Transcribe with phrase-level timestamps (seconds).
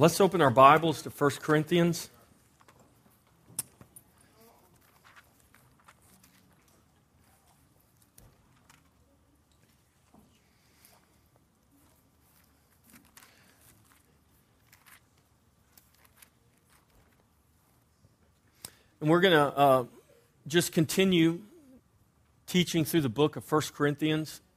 [0.00, 2.08] Let's open our Bibles to 1 Corinthians.
[19.02, 19.84] And we're going to uh,
[20.46, 21.42] just continue
[22.46, 24.40] teaching through the book of 1 Corinthians.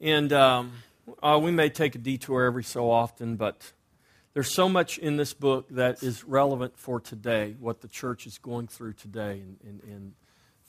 [0.00, 0.32] and.
[0.32, 0.72] Um,
[1.22, 3.72] uh, we may take a detour every so often, but
[4.32, 8.38] there's so much in this book that is relevant for today, what the church is
[8.38, 10.12] going through today, and, and, and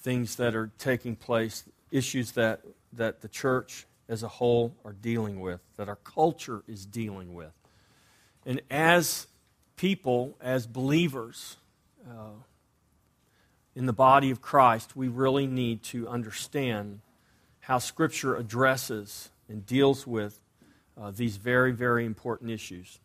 [0.02, 2.62] things that are taking place, issues that,
[2.94, 7.54] that the church as a whole are dealing with, that our culture is dealing with.
[8.46, 9.26] And as
[9.78, 11.58] people, as believers
[12.08, 12.34] uh,
[13.76, 17.00] in the body of Christ, we really need to understand
[17.62, 20.40] how Scripture addresses and deals with
[21.00, 23.00] uh, these very, very important issues.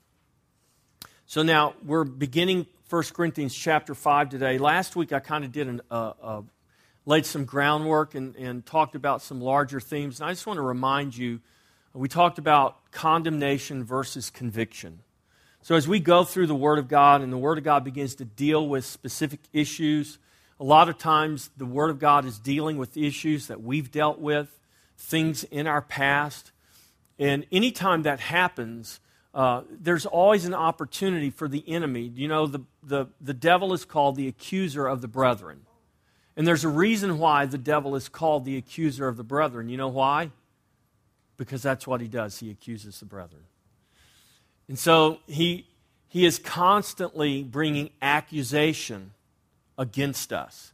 [1.27, 4.59] So now we're beginning 1 Corinthians chapter 5 today.
[4.59, 6.43] Last week I kind of did an, uh, uh,
[7.07, 10.21] laid some groundwork and, and talked about some larger themes.
[10.21, 11.41] And I just want to remind you
[11.93, 15.01] we talked about condemnation versus conviction.
[15.63, 18.15] So as we go through the Word of God and the Word of God begins
[18.17, 20.19] to deal with specific issues,
[20.59, 24.21] a lot of times the Word of God is dealing with issues that we've dealt
[24.21, 24.60] with
[25.01, 26.53] things in our past.
[27.19, 29.01] And anytime that happens,
[29.35, 32.03] uh, there's always an opportunity for the enemy.
[32.15, 35.63] You know, the, the, the devil is called the accuser of the brethren.
[36.37, 39.69] And there's a reason why the devil is called the accuser of the brethren.
[39.69, 40.31] You know why?
[41.37, 42.39] Because that's what he does.
[42.39, 43.43] He accuses the brethren.
[44.69, 45.67] And so he,
[46.09, 49.13] he is constantly bringing accusation
[49.77, 50.73] against us.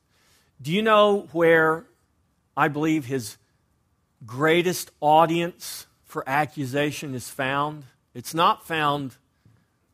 [0.61, 1.85] Do you know where
[2.57, 3.37] I believe his
[4.25, 9.17] greatest audience for accusation is found, it's not found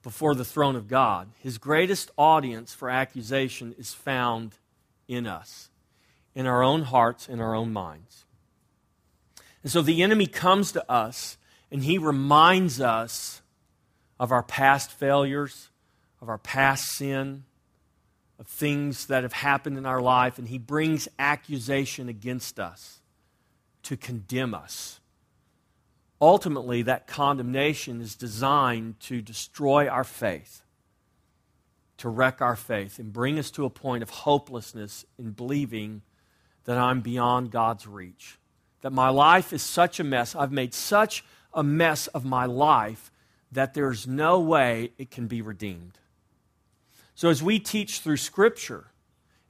[0.03, 1.29] before the throne of God.
[1.41, 4.55] His greatest audience for accusation is found
[5.09, 5.71] in us,
[6.35, 8.25] in our own hearts, in our own minds.
[9.63, 11.39] And so the enemy comes to us
[11.71, 13.43] and he reminds us
[14.21, 15.71] of our past failures,
[16.21, 17.45] of our past sin,
[18.39, 23.02] of things that have happened in our life, and he brings accusation against us
[23.85, 25.01] to condemn us.
[26.21, 30.63] Ultimately, that condemnation is designed to destroy our faith,
[31.99, 36.03] to wreck our faith, and bring us to a point of hopelessness in believing
[36.65, 38.39] that I'm beyond God's reach.
[38.83, 40.37] That my life is such a mess.
[40.37, 43.11] I've made such a mess of my life
[43.51, 45.99] that there's no way it can be redeemed.
[47.15, 48.87] So, as we teach through Scripture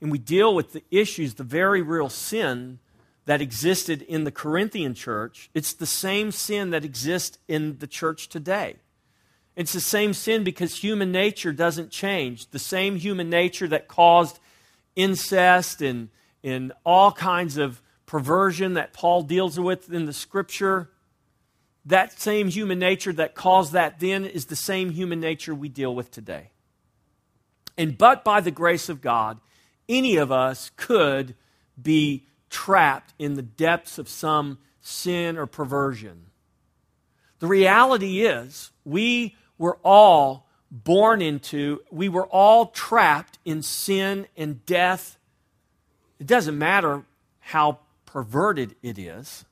[0.01, 2.81] and we deal with the issues, the very real sin
[3.25, 8.29] that existed in the Corinthian church, it's the same sin that exists in the church
[8.29, 8.77] today.
[9.55, 12.51] It's the same sin because human nature doesn't change.
[12.51, 14.41] The same human nature that caused
[14.97, 16.09] incest and,
[16.43, 20.91] and all kinds of perversion that Paul deals with in the scripture,
[21.85, 25.95] that same human nature that caused that then is the same human nature we deal
[25.95, 26.51] with today.
[27.77, 29.41] And but by the grace of God,
[29.89, 31.35] any of us could
[31.81, 36.27] be trapped in the depths of some sin or perversion.
[37.41, 44.65] The reality is, we were all born into, we were all trapped in sin and
[44.67, 45.19] death.
[46.21, 47.05] It doesn't matter
[47.41, 49.45] how perverted it is.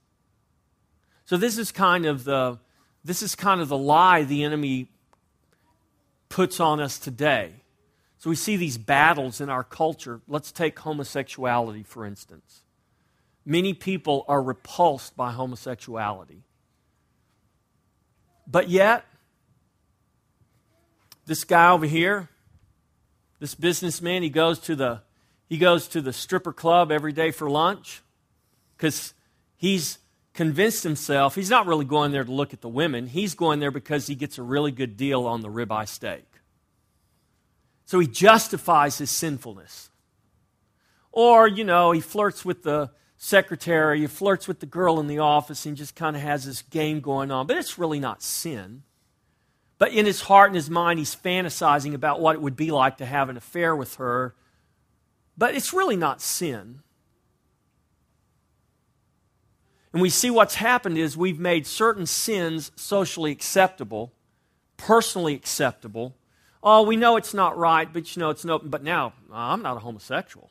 [1.25, 2.59] So this is kind of the
[3.03, 4.89] this is kind of the lie the enemy
[6.29, 7.63] puts on us today.
[8.19, 10.21] So we see these battles in our culture.
[10.29, 12.61] Let's take homosexuality, for instance
[13.45, 16.43] many people are repulsed by homosexuality.
[18.47, 19.05] But yet,
[21.27, 22.29] this guy over here,
[23.39, 25.03] this businessman, he goes to the
[25.49, 28.03] he goes to the stripper club every day for lunch
[28.77, 29.15] because
[29.57, 29.99] he's
[30.33, 33.07] convinced himself he's not really going there to look at the women.
[33.07, 36.25] He's going there because he gets a really good deal on the ribeye steak.
[37.85, 39.91] So he justifies his sinfulness.
[41.11, 42.91] Or, you know, he flirts with the
[43.23, 46.63] secretary, he flirts with the girl in the office, and just kind of has this
[46.63, 47.47] game going on.
[47.47, 48.83] But it's really not sin.
[49.79, 52.97] But in his heart and his mind, he's fantasizing about what it would be like
[52.97, 54.35] to have an affair with her.
[55.37, 56.81] But it's really not sin.
[59.93, 64.13] And we see what's happened is we've made certain sins socially acceptable,
[64.77, 66.17] personally acceptable.
[66.63, 68.59] Oh, we know it's not right, but you know it's no.
[68.59, 70.51] But now I'm not a homosexual.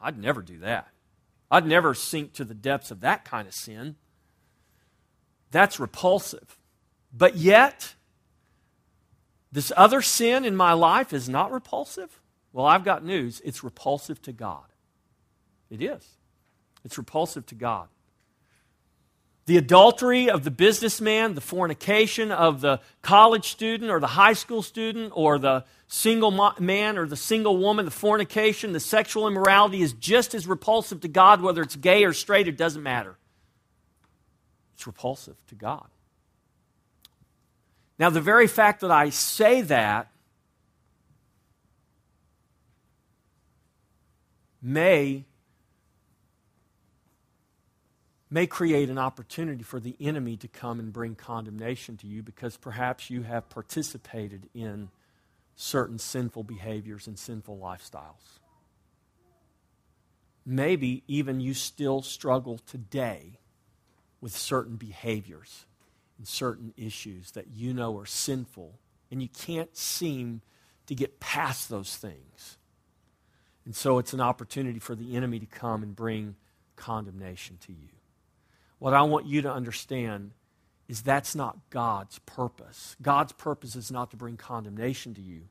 [0.00, 0.91] I'd never do that.
[1.52, 3.96] I'd never sink to the depths of that kind of sin.
[5.50, 6.56] That's repulsive.
[7.12, 7.94] But yet,
[9.52, 12.22] this other sin in my life is not repulsive.
[12.54, 13.42] Well, I've got news.
[13.44, 14.64] It's repulsive to God.
[15.68, 16.16] It is.
[16.86, 17.88] It's repulsive to God.
[19.46, 24.62] The adultery of the businessman, the fornication of the college student or the high school
[24.62, 29.92] student or the single man or the single woman, the fornication, the sexual immorality is
[29.94, 33.16] just as repulsive to God, whether it's gay or straight, it doesn't matter.
[34.74, 35.86] It's repulsive to God.
[37.98, 40.10] Now, the very fact that I say that
[44.62, 45.24] may
[48.32, 52.56] may create an opportunity for the enemy to come and bring condemnation to you because
[52.56, 54.88] perhaps you have participated in
[55.54, 58.40] certain sinful behaviors and sinful lifestyles.
[60.46, 63.38] Maybe even you still struggle today
[64.22, 65.66] with certain behaviors
[66.16, 68.78] and certain issues that you know are sinful,
[69.10, 70.40] and you can't seem
[70.86, 72.56] to get past those things.
[73.66, 76.34] And so it's an opportunity for the enemy to come and bring
[76.76, 77.88] condemnation to you.
[78.82, 80.32] What I want you to understand
[80.88, 82.96] is that's not God's purpose.
[83.00, 85.42] God's purpose is not to bring condemnation to you.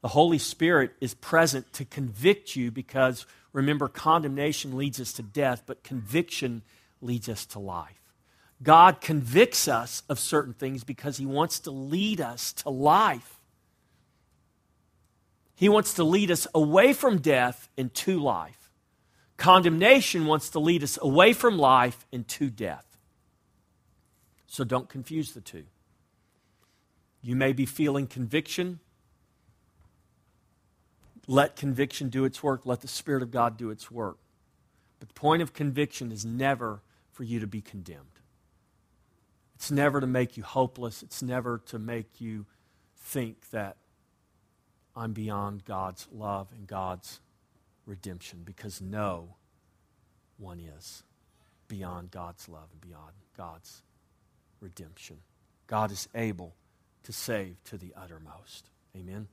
[0.00, 5.64] The Holy Spirit is present to convict you because, remember, condemnation leads us to death,
[5.66, 6.62] but conviction
[7.00, 8.14] leads us to life.
[8.62, 13.40] God convicts us of certain things because He wants to lead us to life.
[15.56, 18.67] He wants to lead us away from death and to life.
[19.38, 22.84] Condemnation wants to lead us away from life into death.
[24.46, 25.64] So don't confuse the two.
[27.22, 28.80] You may be feeling conviction.
[31.28, 32.66] Let conviction do its work.
[32.66, 34.18] Let the Spirit of God do its work.
[34.98, 36.82] But the point of conviction is never
[37.12, 38.20] for you to be condemned.
[39.54, 41.02] It's never to make you hopeless.
[41.02, 42.46] It's never to make you
[42.96, 43.76] think that
[44.96, 47.20] I'm beyond God's love and God's
[47.88, 49.34] redemption because no
[50.36, 51.02] one is
[51.66, 53.82] beyond God's love and beyond God's
[54.60, 55.16] redemption.
[55.66, 56.54] God is able
[57.04, 58.68] to save to the uttermost.
[58.96, 59.28] Amen.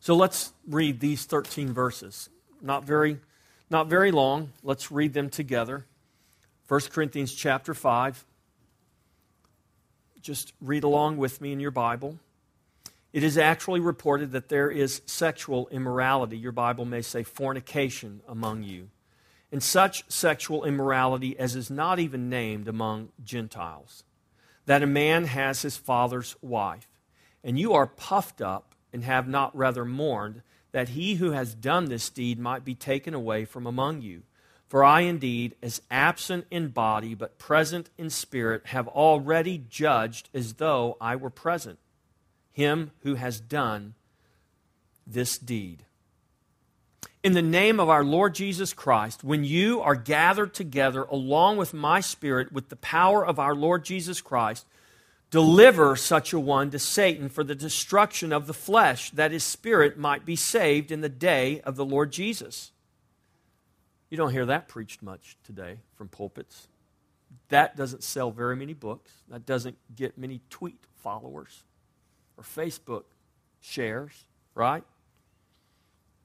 [0.00, 2.28] So let's read these 13 verses.
[2.60, 3.18] Not very
[3.70, 4.52] not very long.
[4.62, 5.84] Let's read them together.
[6.68, 8.24] 1 Corinthians chapter 5.
[10.22, 12.18] Just read along with me in your Bible.
[13.12, 16.36] It is actually reported that there is sexual immorality.
[16.36, 18.90] Your Bible may say fornication among you,
[19.50, 24.04] and such sexual immorality as is not even named among Gentiles.
[24.66, 26.86] That a man has his father's wife,
[27.42, 31.86] and you are puffed up and have not rather mourned that he who has done
[31.86, 34.22] this deed might be taken away from among you.
[34.68, 40.54] For I indeed, as absent in body but present in spirit, have already judged as
[40.54, 41.78] though I were present
[42.58, 43.94] him who has done
[45.06, 45.84] this deed.
[47.22, 51.72] In the name of our Lord Jesus Christ, when you are gathered together along with
[51.72, 54.66] my spirit with the power of our Lord Jesus Christ,
[55.30, 59.96] deliver such a one to Satan for the destruction of the flesh, that his spirit
[59.96, 62.72] might be saved in the day of the Lord Jesus.
[64.10, 66.66] You don't hear that preached much today from pulpits.
[67.50, 69.12] That doesn't sell very many books.
[69.28, 71.62] That doesn't get many tweet followers
[72.38, 73.04] or Facebook
[73.60, 74.84] shares, right?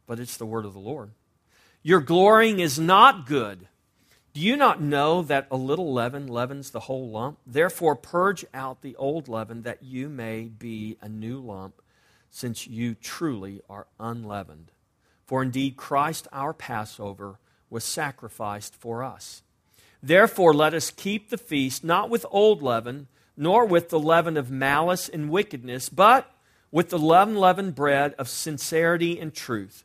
[0.06, 1.12] But it's the word of the Lord.
[1.82, 3.68] Your glorying is not good.
[4.34, 7.40] Do you not know that a little leaven leavens the whole lump?
[7.46, 11.82] Therefore, purge out the old leaven that you may be a new lump,
[12.32, 14.72] since you truly are unleavened.
[15.26, 17.38] For indeed, Christ our Passover
[17.70, 19.44] was sacrificed for us.
[20.02, 24.52] Therefore, let us keep the feast not with old leaven nor with the leaven of
[24.52, 26.32] malice and wickedness, but
[26.72, 29.84] with the unleavened bread of sincerity and truth.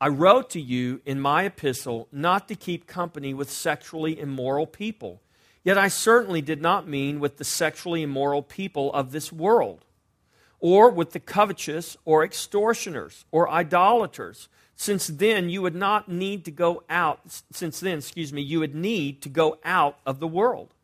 [0.00, 5.20] I wrote to you in my epistle not to keep company with sexually immoral people.
[5.62, 9.84] Yet I certainly did not mean with the sexually immoral people of this world,
[10.58, 14.48] or with the covetous, or extortioners, or idolaters.
[14.74, 17.20] Since then you would not need to go out,
[17.52, 20.74] since then, excuse me, you would need to go out of the world.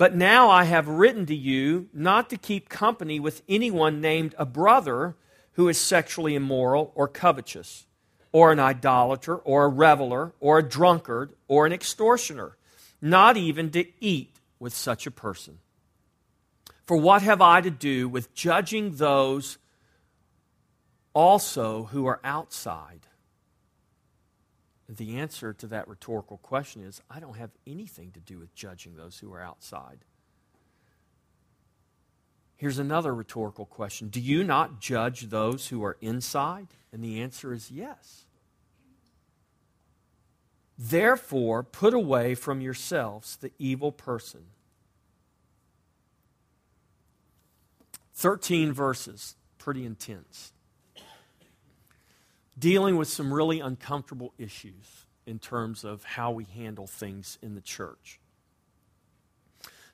[0.00, 4.46] But now I have written to you not to keep company with anyone named a
[4.46, 5.14] brother
[5.52, 7.84] who is sexually immoral or covetous,
[8.32, 12.56] or an idolater, or a reveler, or a drunkard, or an extortioner,
[13.02, 15.58] not even to eat with such a person.
[16.86, 19.58] For what have I to do with judging those
[21.12, 23.00] also who are outside?
[24.96, 28.96] The answer to that rhetorical question is I don't have anything to do with judging
[28.96, 29.98] those who are outside.
[32.56, 36.68] Here's another rhetorical question Do you not judge those who are inside?
[36.92, 38.24] And the answer is yes.
[40.76, 44.46] Therefore, put away from yourselves the evil person.
[48.14, 50.52] 13 verses, pretty intense.
[52.60, 57.60] Dealing with some really uncomfortable issues in terms of how we handle things in the
[57.60, 58.20] church.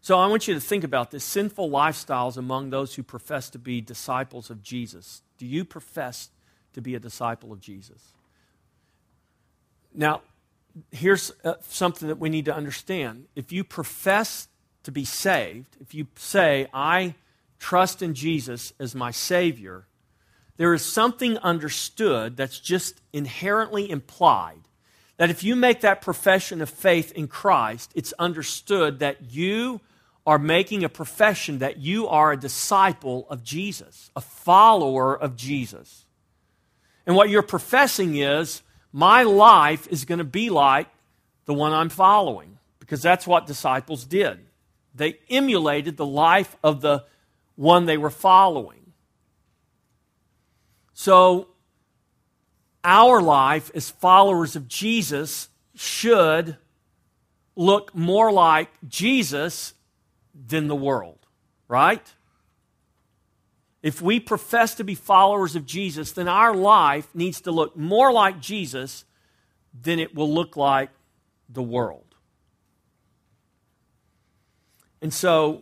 [0.00, 3.58] So I want you to think about this sinful lifestyles among those who profess to
[3.58, 5.23] be disciples of Jesus.
[5.38, 6.30] Do you profess
[6.75, 8.02] to be a disciple of Jesus?
[9.94, 10.23] Now,
[10.92, 13.26] here's uh, something that we need to understand.
[13.35, 14.49] If you profess
[14.85, 17.14] to be saved, if you say, I
[17.58, 19.87] trust in Jesus as my Savior,
[20.56, 24.60] there is something understood that's just inherently implied.
[25.18, 29.80] That if you make that profession of faith in Christ, it's understood that you
[30.26, 36.04] are making a profession that you are a disciple of Jesus, a follower of Jesus.
[37.06, 40.88] And what you're professing is, my life is going to be like
[41.44, 44.40] the one I'm following, because that's what disciples did.
[44.94, 47.04] They emulated the life of the
[47.54, 48.86] one they were following.
[50.98, 51.48] So,
[52.82, 56.56] our life as followers of Jesus should
[57.54, 59.74] look more like Jesus
[60.34, 61.18] than the world,
[61.68, 62.14] right?
[63.82, 68.10] If we profess to be followers of Jesus, then our life needs to look more
[68.10, 69.04] like Jesus
[69.78, 70.88] than it will look like
[71.50, 72.14] the world.
[75.02, 75.60] And so,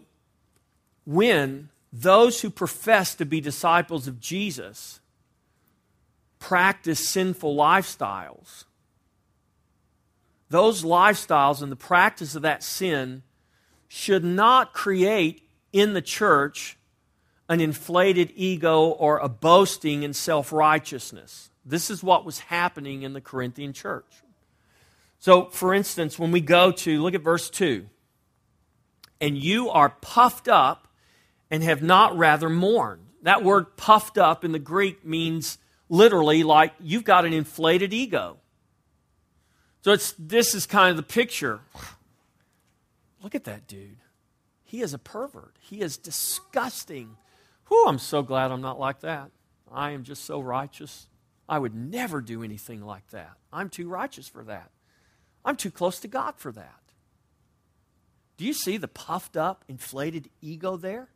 [1.05, 5.01] when those who profess to be disciples of Jesus
[6.45, 8.65] practice sinful lifestyles,
[10.51, 13.23] those lifestyles and the practice of that sin
[13.89, 16.77] should not create in the church
[17.49, 21.49] an inflated ego or a boasting in self righteousness.
[21.65, 24.23] This is what was happening in the Corinthian church.
[25.19, 27.89] So, for instance, when we go to, look at verse 2,
[29.19, 30.89] and you are puffed up
[31.51, 33.07] and have not rather mourned.
[33.23, 35.57] That word puffed up in the Greek means
[35.89, 38.39] literally like you've got an inflated ego.
[39.83, 41.61] So it's this is kind of the picture.
[43.23, 43.99] Look at that dude.
[44.65, 45.57] He is a pervert.
[45.61, 47.17] He is disgusting.
[47.69, 49.31] Whew, I'm so glad I'm not like that.
[49.71, 51.07] I am just so righteous.
[51.49, 53.33] I would never do anything like that.
[53.53, 54.71] I'm too righteous for that.
[55.45, 56.81] I'm too close to God for that.
[58.37, 61.09] Do you see the puffed up, inflated ego there?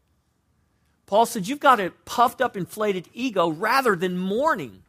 [1.08, 4.82] Paul said, You've got a puffed up, inflated ego rather than mourning.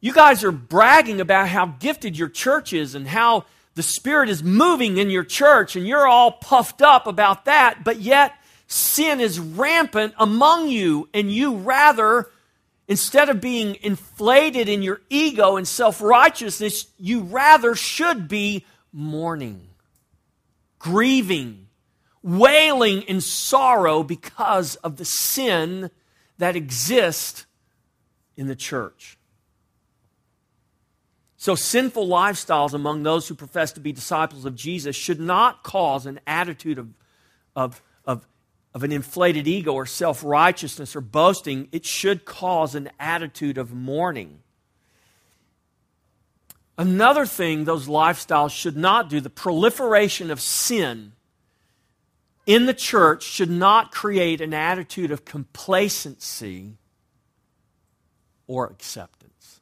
[0.00, 3.44] You guys are bragging about how gifted your church is and how
[3.74, 8.00] the Spirit is moving in your church, and you're all puffed up about that, but
[8.00, 8.32] yet
[8.66, 12.30] sin is rampant among you, and you rather,
[12.88, 19.68] instead of being inflated in your ego and self righteousness, you rather should be mourning,
[20.78, 21.63] grieving,
[22.24, 25.90] wailing in sorrow because of the sin
[26.38, 27.46] that exists
[28.36, 29.16] in the church.
[31.36, 36.06] So, sinful lifestyles among those who profess to be disciples of Jesus should not cause
[36.06, 36.88] an attitude of,
[37.54, 38.26] of, of
[38.74, 43.72] of an inflated ego or self righteousness or boasting, it should cause an attitude of
[43.72, 44.40] mourning.
[46.76, 51.12] Another thing those lifestyles should not do, the proliferation of sin
[52.46, 56.76] in the church should not create an attitude of complacency
[58.46, 59.60] or acceptance.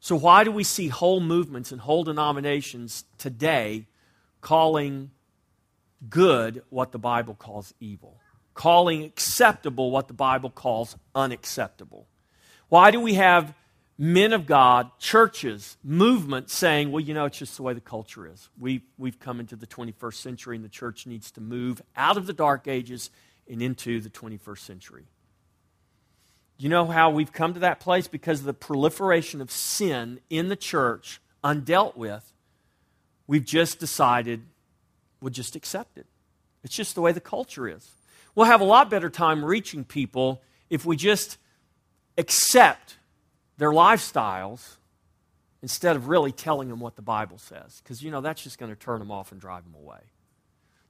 [0.00, 3.86] So, why do we see whole movements and whole denominations today
[4.40, 5.10] calling
[6.08, 8.20] good what the Bible calls evil,
[8.54, 12.06] calling acceptable what the Bible calls unacceptable.
[12.68, 13.54] Why do we have
[14.02, 18.26] men of God, churches, movements saying, well, you know, it's just the way the culture
[18.26, 18.48] is.
[18.58, 22.26] We, we've come into the 21st century and the church needs to move out of
[22.26, 23.10] the dark ages
[23.48, 25.04] and into the 21st century.
[26.58, 28.08] You know how we've come to that place?
[28.08, 32.32] Because of the proliferation of sin in the church, undealt with,
[33.28, 34.42] we've just decided
[35.20, 36.06] we'll just accept it.
[36.64, 37.88] It's just the way the culture is.
[38.34, 41.38] We'll have a lot better time reaching people if we just
[42.18, 42.96] accept
[43.62, 44.76] their lifestyles
[45.62, 47.80] instead of really telling them what the Bible says.
[47.80, 50.00] Because, you know, that's just going to turn them off and drive them away.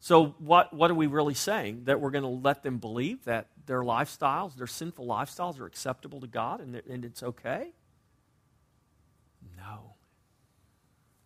[0.00, 1.83] So, what, what are we really saying?
[1.85, 6.23] That we're going to let them believe that their lifestyles, their sinful lifestyles, are acceptable
[6.23, 7.73] to God and, and it's okay?
[9.55, 9.93] No.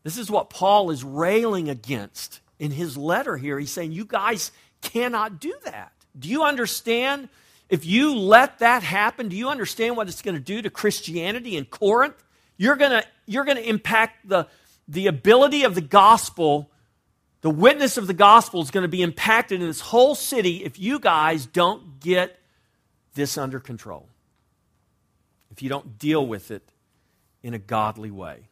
[0.02, 3.56] This is what Paul is railing against in his letter here.
[3.56, 4.50] He's saying, You guys
[4.82, 5.92] cannot do that.
[6.18, 7.28] Do you understand?
[7.68, 11.56] If you let that happen, do you understand what it's going to do to Christianity
[11.56, 12.22] in Corinth?
[12.56, 14.46] You're going to, you're going to impact the,
[14.86, 16.70] the ability of the gospel,
[17.40, 20.78] the witness of the gospel is going to be impacted in this whole city if
[20.78, 22.38] you guys don't get
[23.14, 24.08] this under control.
[25.50, 26.70] If you don't deal with it
[27.42, 28.48] in a godly way.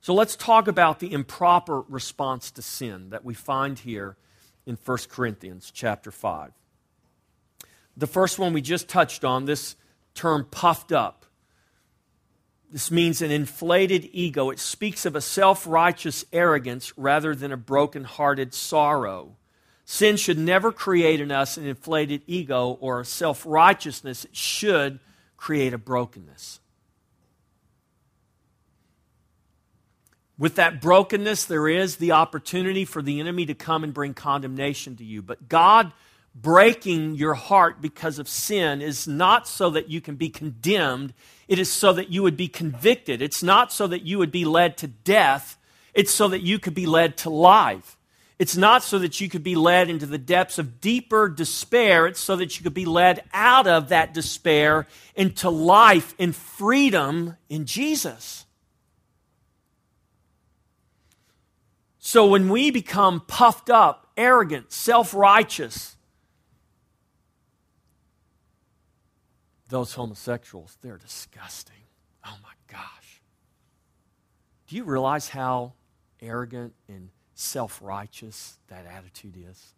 [0.00, 4.16] So let's talk about the improper response to sin that we find here
[4.66, 6.52] in 1 Corinthians chapter 5.
[7.96, 9.76] The first one we just touched on, this
[10.14, 11.26] term puffed up.
[12.70, 14.50] This means an inflated ego.
[14.50, 19.36] It speaks of a self righteous arrogance rather than a broken hearted sorrow.
[19.84, 24.24] Sin should never create in us an inflated ego or self righteousness.
[24.24, 25.00] It should
[25.36, 26.60] create a brokenness.
[30.38, 34.96] With that brokenness, there is the opportunity for the enemy to come and bring condemnation
[34.96, 35.22] to you.
[35.22, 35.92] But God
[36.34, 41.12] breaking your heart because of sin is not so that you can be condemned,
[41.48, 43.20] it is so that you would be convicted.
[43.20, 45.58] It's not so that you would be led to death,
[45.92, 47.96] it's so that you could be led to life.
[48.38, 52.06] It's not so that you could be led into the depths of deeper despair.
[52.06, 57.36] It's so that you could be led out of that despair into life and freedom
[57.50, 58.46] in Jesus.
[61.98, 65.96] So when we become puffed up, arrogant, self righteous,
[69.70, 71.74] those homosexuals, they're disgusting.
[72.26, 73.22] Oh my gosh.
[74.68, 75.72] Do you realize how
[76.20, 79.74] arrogant and self righteous that attitude is?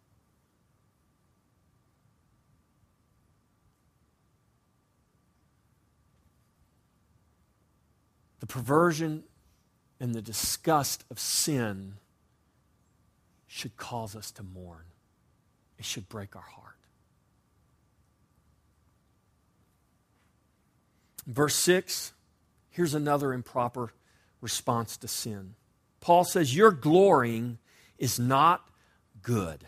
[8.39, 9.23] The perversion
[10.01, 11.93] and the disgust of sin
[13.47, 14.83] should cause us to mourn.
[15.79, 16.72] It should break our heart.
[21.25, 22.13] Verse 6,
[22.69, 23.93] here's another improper
[24.41, 25.55] response to sin.
[26.01, 27.59] Paul says, Your glorying
[27.97, 28.67] is not
[29.21, 29.65] good.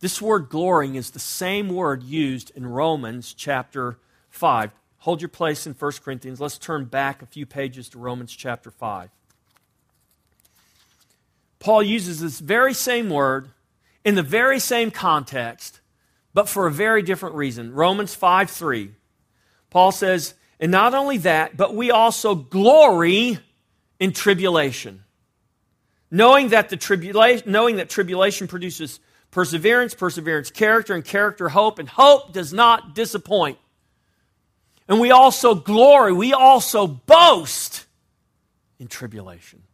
[0.00, 4.70] This word glorying is the same word used in Romans chapter 5.
[4.98, 6.40] Hold your place in 1 Corinthians.
[6.40, 9.08] Let's turn back a few pages to Romans chapter 5.
[11.58, 13.48] Paul uses this very same word
[14.04, 15.80] in the very same context,
[16.34, 17.72] but for a very different reason.
[17.72, 18.90] Romans 5 3.
[19.74, 23.40] Paul says, And not only that, but we also glory
[23.98, 25.02] in tribulation.
[26.12, 29.00] Knowing that, the tribulation, knowing that tribulation produces
[29.32, 33.58] perseverance, perseverance, character, and character, hope, and hope does not disappoint.
[34.86, 37.86] And we also glory, we also boast
[38.78, 39.64] in tribulation.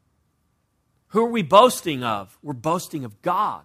[1.08, 2.38] Who are we boasting of?
[2.42, 3.64] We're boasting of God.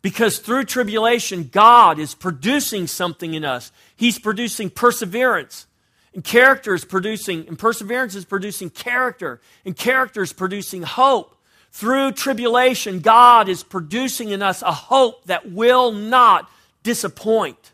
[0.00, 3.72] Because through tribulation, God is producing something in us.
[3.96, 5.66] He's producing perseverance.
[6.14, 9.40] And character is producing, and perseverance is producing character.
[9.64, 11.34] And character is producing hope.
[11.70, 16.50] Through tribulation, God is producing in us a hope that will not
[16.82, 17.72] disappoint.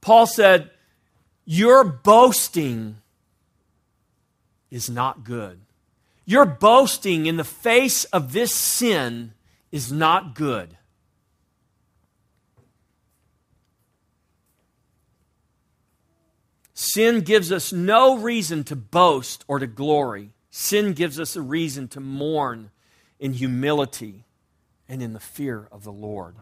[0.00, 0.70] Paul said,
[1.44, 2.96] Your boasting
[4.70, 5.60] is not good.
[6.24, 9.32] Your boasting in the face of this sin
[9.72, 10.76] is not good.
[16.74, 20.30] Sin gives us no reason to boast or to glory.
[20.50, 22.70] Sin gives us a reason to mourn
[23.18, 24.24] in humility
[24.88, 26.36] and in the fear of the Lord.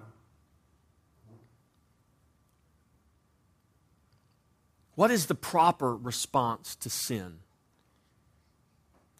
[4.94, 7.40] What is the proper response to sin?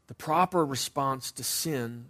[0.07, 2.07] The proper response to sin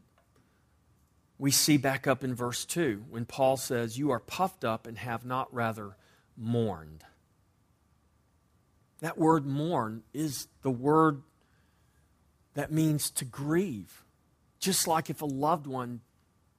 [1.39, 4.99] we see back up in verse 2 when Paul says, You are puffed up and
[4.99, 5.97] have not rather
[6.37, 7.05] mourned.
[9.01, 11.23] That word mourn is the word
[12.55, 14.03] that means to grieve.
[14.59, 16.01] Just like if a loved one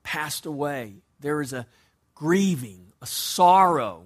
[0.03, 1.67] passed away, there is a
[2.15, 4.05] grieving, a sorrow.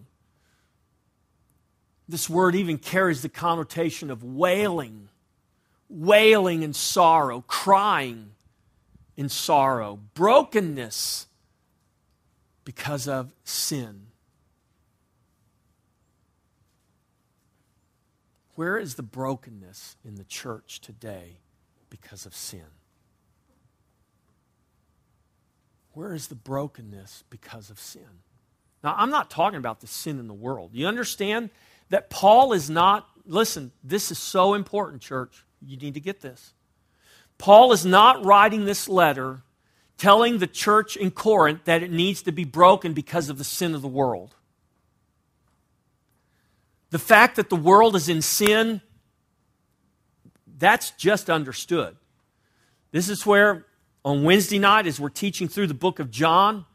[2.09, 5.09] This word even carries the connotation of wailing
[5.93, 8.31] wailing and sorrow, crying
[9.15, 11.27] in sorrow, brokenness
[12.65, 14.07] because of sin.
[18.55, 21.37] Where is the brokenness in the church today
[21.89, 22.65] because of sin?
[25.93, 28.21] Where is the brokenness because of sin?
[28.83, 30.71] Now, I'm not talking about the sin in the world.
[30.73, 31.49] You understand
[31.89, 35.45] that Paul is not, listen, this is so important, church.
[35.61, 36.53] You need to get this.
[37.43, 39.41] Paul is not writing this letter
[39.97, 43.75] telling the church in Corinth that it needs to be broken because of the sin
[43.75, 44.33] of the world.
[46.91, 48.79] The fact that the world is in sin,
[50.57, 51.97] that's just understood.
[52.93, 53.65] This is where,
[54.05, 56.65] on Wednesday night, as we're teaching through the book of John,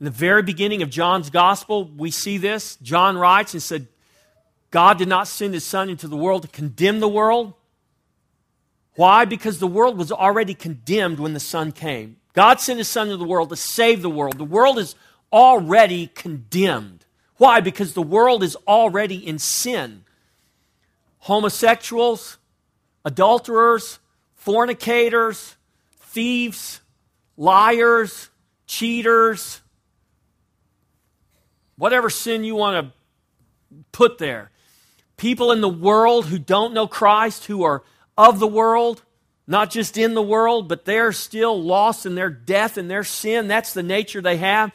[0.00, 2.74] in the very beginning of John's gospel, we see this.
[2.82, 3.86] John writes and said,
[4.72, 7.54] God did not send his son into the world to condemn the world.
[8.96, 9.24] Why?
[9.26, 12.16] Because the world was already condemned when the son came.
[12.32, 14.38] God sent his son into the world to save the world.
[14.38, 14.94] The world is
[15.32, 17.04] already condemned.
[17.36, 17.60] Why?
[17.60, 20.04] Because the world is already in sin.
[21.20, 22.38] Homosexuals,
[23.04, 23.98] adulterers,
[24.34, 25.56] fornicators,
[25.98, 26.80] thieves,
[27.36, 28.30] liars,
[28.66, 29.60] cheaters,
[31.76, 32.92] whatever sin you want to
[33.92, 34.50] put there.
[35.16, 37.82] People in the world who don't know Christ, who are
[38.16, 39.02] of the world,
[39.46, 43.48] not just in the world, but they're still lost in their death and their sin.
[43.48, 44.72] That's the nature they have.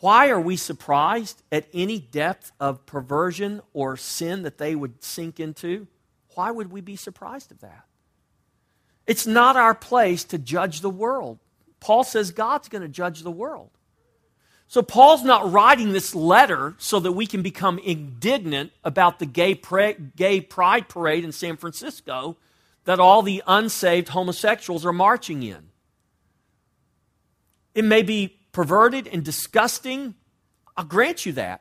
[0.00, 5.40] Why are we surprised at any depth of perversion or sin that they would sink
[5.40, 5.88] into?
[6.34, 7.84] Why would we be surprised at that?
[9.06, 11.38] It's not our place to judge the world.
[11.80, 13.70] Paul says God's going to judge the world.
[14.68, 19.54] So Paul's not writing this letter so that we can become indignant about the gay,
[19.54, 22.36] pra- gay pride parade in San Francisco
[22.88, 25.68] that all the unsaved homosexuals are marching in.
[27.74, 30.14] It may be perverted and disgusting.
[30.74, 31.60] I'll grant you that.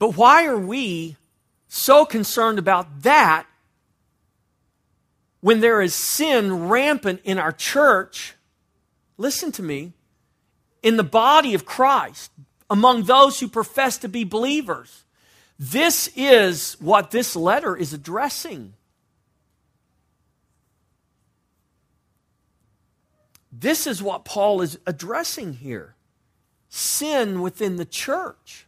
[0.00, 1.16] But why are we
[1.68, 3.46] so concerned about that
[5.40, 8.34] when there is sin rampant in our church?
[9.18, 9.92] Listen to me
[10.82, 12.32] in the body of Christ,
[12.68, 15.01] among those who profess to be believers.
[15.64, 18.74] This is what this letter is addressing.
[23.52, 25.94] This is what Paul is addressing here
[26.68, 28.66] sin within the church,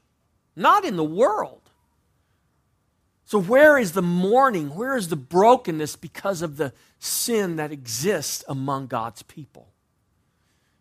[0.55, 1.63] not in the world.
[3.25, 4.77] So, where is the mourning?
[4.77, 9.67] Where is the brokenness because of the sin that exists among God's people?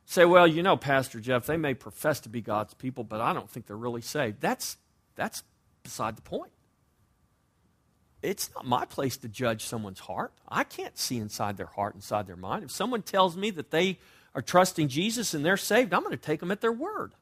[0.05, 3.33] say, well, you know, Pastor Jeff, they may profess to be God's people, but I
[3.33, 4.41] don't think they're really saved.
[4.41, 4.77] That's,
[5.15, 5.41] that's
[5.83, 6.51] beside the point.
[8.21, 10.31] It's not my place to judge someone's heart.
[10.47, 12.63] I can't see inside their heart, inside their mind.
[12.63, 13.99] If someone tells me that they
[14.33, 17.13] are trusting Jesus and they're saved, I'm going to take them at their word.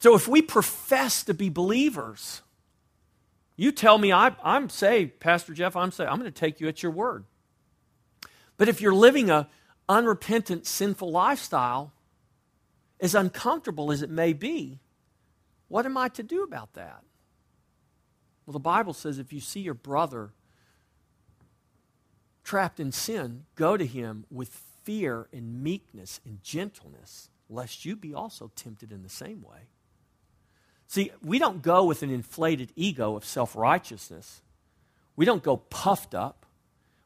[0.00, 2.42] So if we profess to be believers,
[3.56, 6.68] you tell me I, am saved, Pastor Jeff, I'm saved, I'm going to take you
[6.68, 7.24] at your word.
[8.56, 9.48] But if you're living a
[9.88, 11.92] unrepentant, sinful lifestyle,
[13.04, 14.80] as uncomfortable as it may be,
[15.68, 17.02] what am I to do about that?
[18.46, 20.30] Well, the Bible says if you see your brother
[22.42, 24.48] trapped in sin, go to him with
[24.84, 29.68] fear and meekness and gentleness, lest you be also tempted in the same way.
[30.86, 34.40] See, we don't go with an inflated ego of self righteousness.
[35.14, 36.46] We don't go puffed up.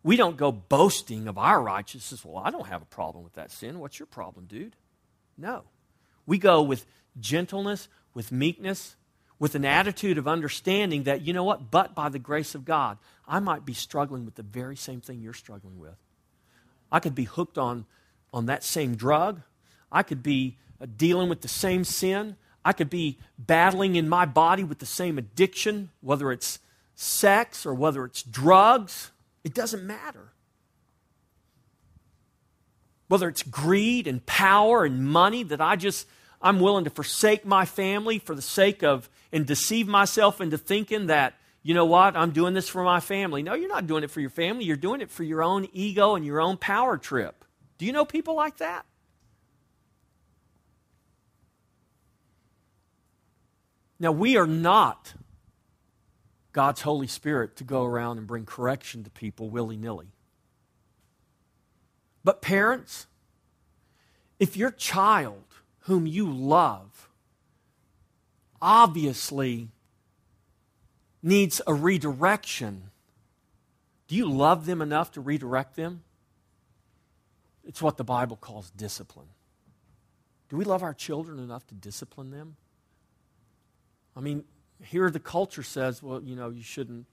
[0.05, 2.25] We don't go boasting of our righteousness.
[2.25, 3.81] Well, I don't have a problem with that sin.
[3.81, 4.77] What's your problem, dude?
[5.37, 5.65] No.
[6.29, 6.85] We go with
[7.19, 8.95] gentleness, with meekness,
[9.39, 12.99] with an attitude of understanding that, you know what, but by the grace of God,
[13.27, 15.97] I might be struggling with the very same thing you're struggling with.
[16.93, 17.87] I could be hooked on,
[18.33, 19.41] on that same drug.
[19.91, 22.37] I could be uh, dealing with the same sin.
[22.65, 26.59] I could be battling in my body with the same addiction, whether it's
[26.95, 29.13] sex or whether it's drugs
[29.49, 30.33] it doesn't matter.
[33.09, 36.07] Whether it's greed and power and money that I just,
[36.41, 41.07] I'm willing to forsake my family for the sake of, and deceive myself into thinking
[41.07, 43.43] that, you know what, I'm doing this for my family.
[43.43, 44.65] No, you're not doing it for your family.
[44.65, 47.45] You're doing it for your own ego and your own power trip.
[47.77, 48.87] Do you know people like that?
[54.01, 55.15] Now, we are not
[56.53, 60.13] God's Holy Spirit to go around and bring correction to people willy nilly.
[62.23, 63.09] But, parents,
[64.39, 65.43] if your child,
[65.89, 67.09] whom you love,
[68.61, 69.71] obviously
[71.23, 72.91] needs a redirection,
[74.07, 76.03] do you love them enough to redirect them?
[77.67, 79.29] It's what the Bible calls discipline.
[80.51, 82.57] Do we love our children enough to discipline them?
[84.15, 84.45] I mean,
[84.85, 87.07] here the culture says, well, you know, you shouldn't.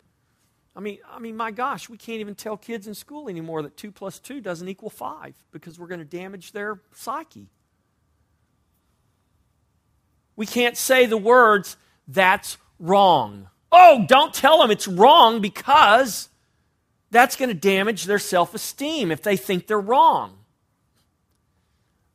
[0.75, 3.77] I mean, I mean, my gosh, we can't even tell kids in school anymore that
[3.77, 7.47] two plus two doesn't equal five because we're going to damage their psyche.
[10.35, 13.49] We can't say the words, that's wrong.
[13.71, 16.29] Oh, don't tell them it's wrong because
[17.11, 20.37] that's going to damage their self esteem if they think they're wrong.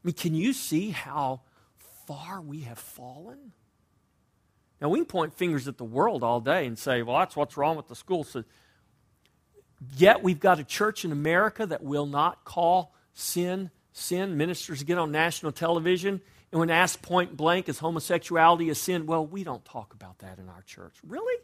[0.03, 1.43] I mean, can you see how
[2.07, 3.53] far we have fallen?
[4.81, 7.57] Now, we can point fingers at the world all day and say, well, that's what's
[7.59, 8.27] wrong with the school.
[9.97, 14.37] Yet we've got a church in America that will not call sin sin.
[14.37, 16.21] Ministers get on national television,
[16.53, 19.07] and when asked point blank, is homosexuality a sin?
[19.07, 20.95] Well, we don't talk about that in our church.
[21.07, 21.41] Really?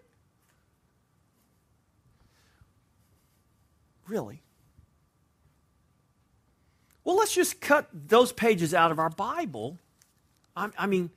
[4.09, 4.43] Really?
[7.05, 9.79] Well, let's just cut those pages out of our Bible.
[10.57, 11.11] I, I mean,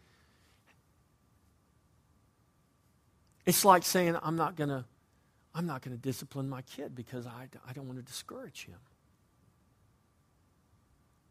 [3.45, 4.85] it's like saying, I'm not going to.
[5.55, 8.77] I'm not going to discipline my kid because I, I don't want to discourage him.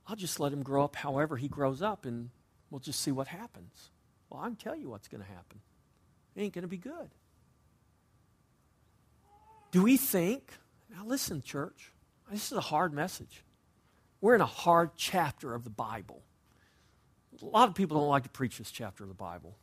[0.08, 2.30] I'll just let him grow up however he grows up and
[2.70, 3.90] we'll just see what happens.
[4.30, 5.60] Well, I can tell you what's going to happen.
[6.36, 7.10] It ain't going to be good.
[9.70, 10.52] Do we think,
[10.90, 11.92] now listen, church,
[12.30, 13.42] this is a hard message.
[14.20, 16.22] We're in a hard chapter of the Bible.
[17.42, 19.56] A lot of people don't like to preach this chapter of the Bible,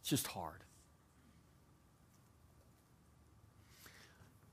[0.00, 0.62] it's just hard.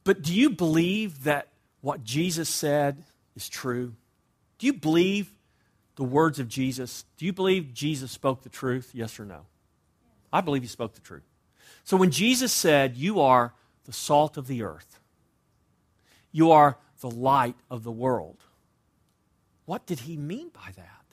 [0.04, 1.48] But do you believe that
[1.82, 3.04] what Jesus said
[3.36, 3.94] is true?
[4.58, 5.32] Do you believe
[5.96, 7.06] the words of Jesus?
[7.18, 8.92] Do you believe Jesus spoke the truth?
[8.94, 9.42] Yes or no?
[10.32, 11.24] I believe he spoke the truth.
[11.84, 13.54] So when Jesus said, You are
[13.86, 15.00] the salt of the earth,
[16.32, 18.38] you are the light of the world,
[19.66, 21.04] what did he mean by that?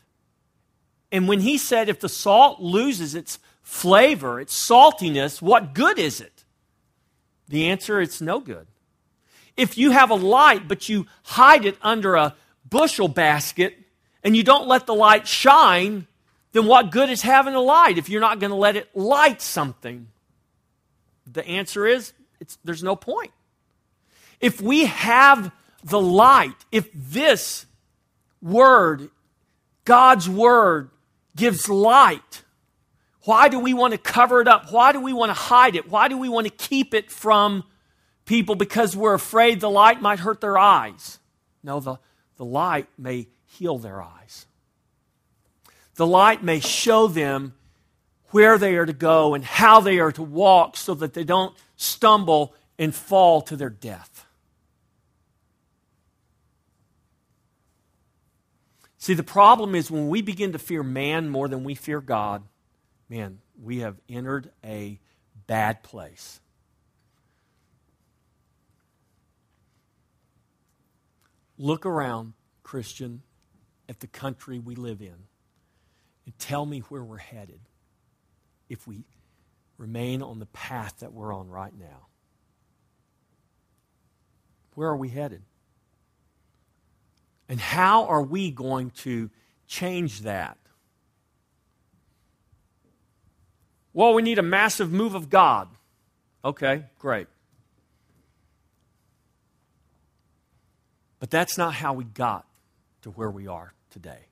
[1.13, 6.21] And when he said, if the salt loses its flavor, its saltiness, what good is
[6.21, 6.45] it?
[7.49, 8.67] The answer it's no good.
[9.57, 12.37] If you have a light, but you hide it under a
[12.69, 13.77] bushel basket
[14.23, 16.07] and you don't let the light shine,
[16.53, 19.41] then what good is having a light if you're not going to let it light
[19.41, 20.09] something?
[21.27, 22.13] The answer is
[22.65, 23.31] there's no point.
[24.41, 25.53] If we have
[25.85, 27.67] the light, if this
[28.43, 29.11] word,
[29.85, 30.91] God's word,
[31.37, 32.43] gives light,
[33.25, 34.73] why do we want to cover it up?
[34.73, 35.91] Why do we want to hide it?
[35.91, 37.65] Why do we want to keep it from
[38.25, 38.55] people?
[38.55, 41.19] Because we're afraid the light might hurt their eyes.
[41.63, 41.97] No, the,
[42.37, 43.29] the light may
[43.61, 44.47] heal their eyes.
[45.97, 47.53] The light may show them
[48.31, 51.55] where they are to go and how they are to walk so that they don't
[51.77, 54.25] stumble and fall to their death.
[58.97, 62.45] See, the problem is when we begin to fear man more than we fear God,
[63.11, 64.99] man, we have entered a
[65.47, 66.41] bad place.
[71.59, 73.23] Look around, Christian,
[73.91, 75.17] at the country we live in
[76.25, 77.59] and tell me where we're headed
[78.69, 79.03] if we
[79.79, 82.07] remain on the path that we're on right now.
[84.77, 85.43] Where are we headed?
[87.49, 89.29] And how are we going to
[89.67, 90.57] change that?
[93.93, 95.67] Well, we need a massive move of God.
[96.45, 97.27] Okay, great.
[101.19, 102.47] But that's not how we got
[103.03, 104.27] to where we are today.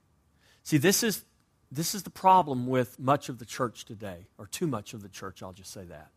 [0.62, 1.24] See, this is,
[1.72, 5.08] this is the problem with much of the church today, or too much of the
[5.08, 6.10] church, I'll just say that.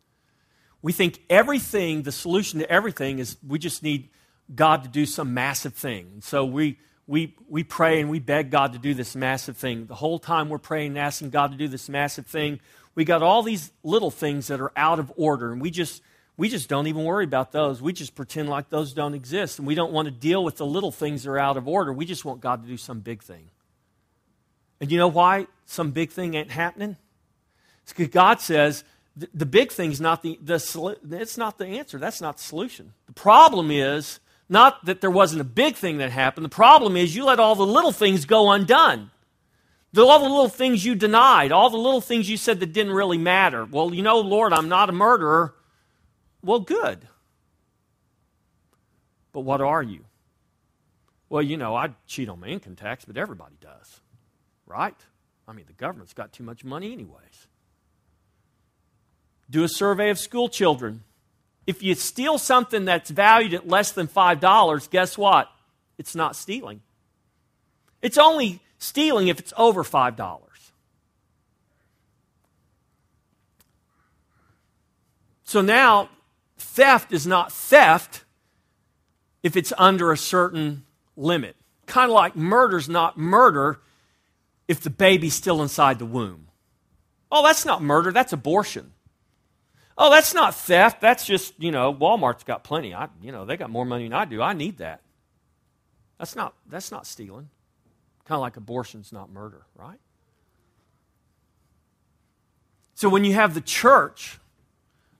[0.81, 4.09] We think everything, the solution to everything is we just need
[4.53, 6.09] God to do some massive thing.
[6.13, 9.85] And so we, we, we pray and we beg God to do this massive thing.
[9.85, 12.59] The whole time we're praying and asking God to do this massive thing,
[12.95, 16.01] we got all these little things that are out of order, and we just
[16.41, 17.83] we just don't even worry about those.
[17.83, 20.65] We just pretend like those don't exist, and we don't want to deal with the
[20.65, 21.93] little things that are out of order.
[21.93, 23.51] We just want God to do some big thing.
[24.79, 26.97] And you know why some big thing ain't happening?
[27.83, 28.83] It's because God says
[29.15, 30.55] the, the big thing's not the, the
[31.11, 31.99] it's not the answer.
[31.99, 32.93] That's not the solution.
[33.05, 36.43] The problem is not that there wasn't a big thing that happened.
[36.43, 39.11] The problem is you let all the little things go undone.
[39.93, 42.93] The, all the little things you denied, all the little things you said that didn't
[42.93, 43.63] really matter.
[43.63, 45.53] Well, you know, Lord, I'm not a murderer.
[46.43, 47.07] Well, good.
[49.31, 50.05] But what are you?
[51.29, 54.01] Well, you know, I cheat on my income tax, but everybody does.
[54.65, 54.95] Right?
[55.47, 57.47] I mean, the government's got too much money, anyways.
[59.49, 61.03] Do a survey of school children.
[61.67, 65.49] If you steal something that's valued at less than $5, guess what?
[65.97, 66.81] It's not stealing.
[68.01, 70.39] It's only stealing if it's over $5.
[75.43, 76.09] So now,
[76.61, 78.23] theft is not theft
[79.43, 81.55] if it's under a certain limit.
[81.85, 83.81] Kind of like murder's not murder
[84.67, 86.47] if the baby's still inside the womb.
[87.31, 88.91] Oh, that's not murder, that's abortion.
[89.97, 91.01] Oh, that's not theft.
[91.01, 92.93] That's just, you know, Walmart's got plenty.
[92.93, 94.41] I, you know, they got more money than I do.
[94.41, 95.01] I need that.
[96.17, 97.49] That's not, that's not stealing.
[98.25, 99.99] Kind of like abortion's not murder, right?
[102.93, 104.39] So when you have the church,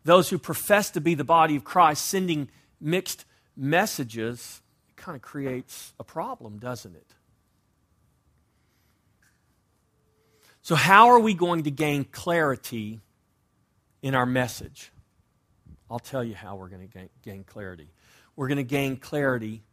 [0.03, 5.21] those who profess to be the body of Christ, sending mixed messages, it kind of
[5.21, 7.07] creates a problem, doesn't it?
[10.63, 12.99] So, how are we going to gain clarity
[14.01, 14.91] in our message?
[15.89, 17.89] I'll tell you how we're going to gain, gain clarity.
[18.35, 19.63] We're going to gain clarity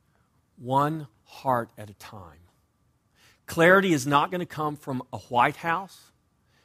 [0.57, 2.41] one heart at a time.
[3.47, 6.11] Clarity is not going to come from a White House.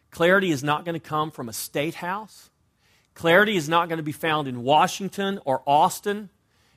[0.10, 2.50] Clarity is not going to come from a state house.
[3.14, 6.30] Clarity is not going to be found in Washington or Austin.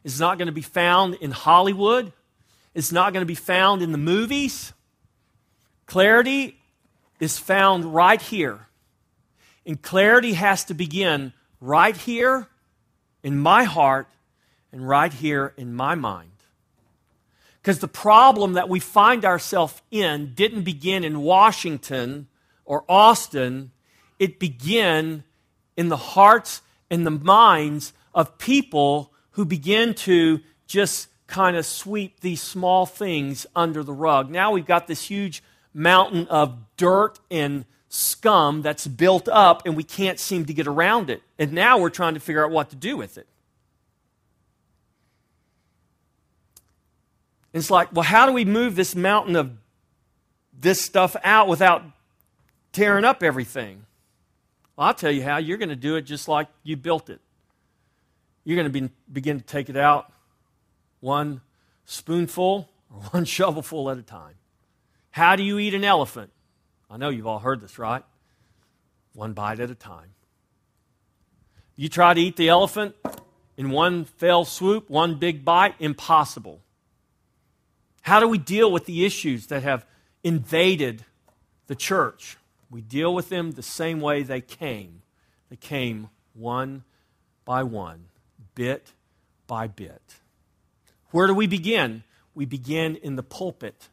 [0.04, 2.12] It's not going to be found in Hollywood.
[2.74, 4.72] It's not going to be found in the movies.
[5.86, 6.58] Clarity
[7.20, 8.66] is found right here.
[9.64, 12.48] And clarity has to begin right here
[13.22, 14.08] in my heart
[14.70, 16.30] and right here in my mind.
[17.60, 22.28] Because the problem that we find ourselves in didn't begin in Washington
[22.64, 23.72] or Austin,
[24.20, 25.24] it began
[25.76, 32.20] in the hearts and the minds of people who begin to just kind of sweep
[32.20, 34.30] these small things under the rug.
[34.30, 35.42] Now we've got this huge
[35.74, 41.10] mountain of dirt and scum that's built up, and we can't seem to get around
[41.10, 41.22] it.
[41.38, 43.26] And now we're trying to figure out what to do with it.
[47.52, 49.50] It's like, well, how do we move this mountain of
[50.58, 51.82] this stuff out without
[52.72, 53.86] tearing up everything?
[54.76, 55.38] Well, I'll tell you how.
[55.38, 57.20] You're going to do it just like you built it.
[58.44, 60.12] You're going to be, begin to take it out
[61.00, 61.40] one
[61.84, 64.34] spoonful or one shovelful at a time.
[65.10, 66.30] How do you eat an elephant?
[66.90, 68.04] I know you've all heard this, right?
[69.14, 70.10] One bite at a time.
[71.74, 72.94] You try to eat the elephant
[73.56, 76.60] in one fell swoop, one big bite, impossible.
[78.02, 79.84] How do we deal with the issues that have
[80.22, 81.04] invaded
[81.66, 82.36] the church?
[82.70, 85.02] We deal with them the same way they came.
[85.50, 86.84] They came one
[87.44, 88.06] by one,
[88.54, 88.92] bit
[89.46, 90.02] by bit.
[91.10, 92.02] Where do we begin?
[92.34, 93.88] We begin in the pulpit.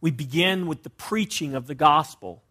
[0.00, 2.42] We begin with the preaching of the gospel.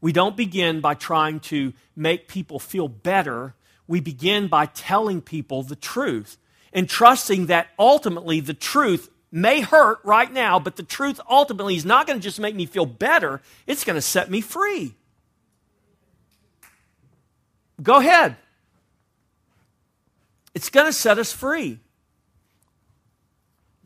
[0.00, 3.54] We don't begin by trying to make people feel better.
[3.86, 6.38] We begin by telling people the truth
[6.72, 11.84] and trusting that ultimately the truth may hurt right now, but the truth ultimately is
[11.84, 14.94] not going to just make me feel better, it's going to set me free.
[17.84, 18.36] Go ahead.
[20.54, 21.78] It's going to set us free.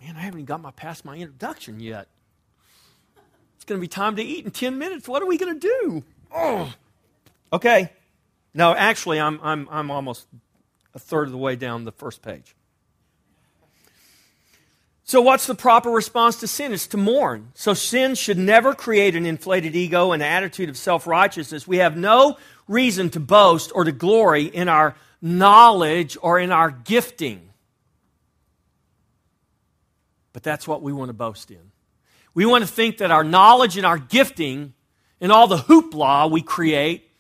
[0.01, 2.07] Man, I haven't even got my past my introduction yet.
[3.57, 5.09] It's going to be time to eat in 10 minutes.
[5.09, 6.05] What are we going to do?
[6.33, 6.73] Oh.
[7.53, 7.91] Okay.
[8.55, 10.29] No, actually, I'm, I'm, I'm almost
[10.95, 12.55] a third of the way down the first page.
[15.03, 16.73] So, what's the proper response to sin?
[16.73, 17.53] It's to mourn.
[17.55, 21.67] So, sin should never create an inflated ego and attitude of self righteousness.
[21.67, 22.37] We have no
[22.69, 27.49] reason to boast or to glory in our knowledge or in our gifting.
[30.33, 31.73] But that's what we want to boast in.
[32.35, 34.75] We want to think that our knowledge and our gifting
[35.21, 37.11] and all the hoopla we create,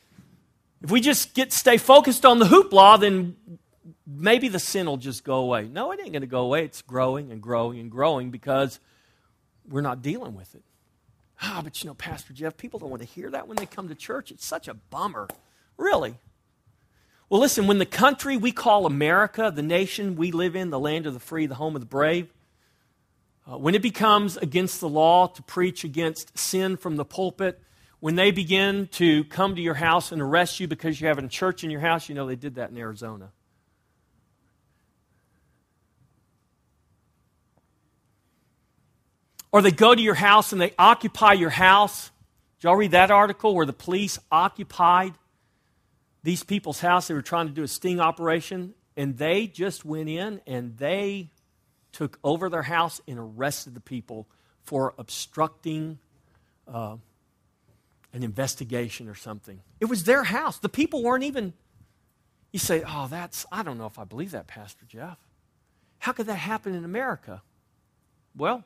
[0.80, 3.36] if we just get stay focused on the hoopla, then
[4.06, 5.66] maybe the sin will just go away.
[5.66, 6.64] No, it ain't going to go away.
[6.64, 8.78] It's growing and growing and growing because
[9.68, 10.62] we're not dealing with it.
[11.40, 13.88] Ah, but you know, Pastor Jeff, people don't want to hear that when they come
[13.88, 14.30] to church.
[14.30, 15.28] It's such a bummer.
[15.76, 16.16] Really?
[17.30, 21.06] Well, listen, when the country we call America, the nation we live in, the land
[21.06, 22.32] of the free, the home of the brave,
[23.50, 27.60] uh, when it becomes against the law to preach against sin from the pulpit,
[28.00, 31.28] when they begin to come to your house and arrest you because you're having a
[31.28, 33.30] church in your house, you know they did that in Arizona.
[39.50, 42.10] Or they go to your house and they occupy your house.
[42.58, 45.14] Did y'all read that article where the police occupied
[46.22, 47.08] these people's house?
[47.08, 51.30] They were trying to do a sting operation, and they just went in and they
[51.92, 54.28] took over their house and arrested the people
[54.64, 55.98] for obstructing
[56.66, 56.96] uh,
[58.12, 59.60] an investigation or something.
[59.80, 60.58] It was their house.
[60.58, 61.54] The people weren't even.
[62.52, 65.18] You say, oh, that's, I don't know if I believe that, Pastor Jeff.
[65.98, 67.42] How could that happen in America?
[68.34, 68.64] Well,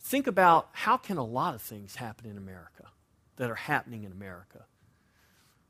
[0.00, 2.88] Think about how can a lot of things happen in America
[3.36, 4.64] that are happening in America.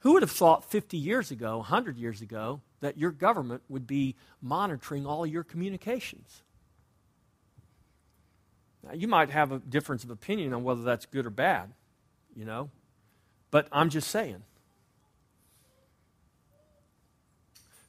[0.01, 4.17] Who would have thought 50 years ago, 100 years ago, that your government would be
[4.41, 6.43] monitoring all your communications?
[8.83, 11.73] Now, you might have a difference of opinion on whether that's good or bad,
[12.35, 12.71] you know,
[13.51, 14.43] but I'm just saying.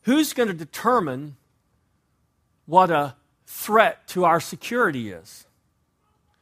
[0.02, 1.38] Who's going to determine
[2.66, 3.16] what a
[3.46, 5.46] threat to our security is?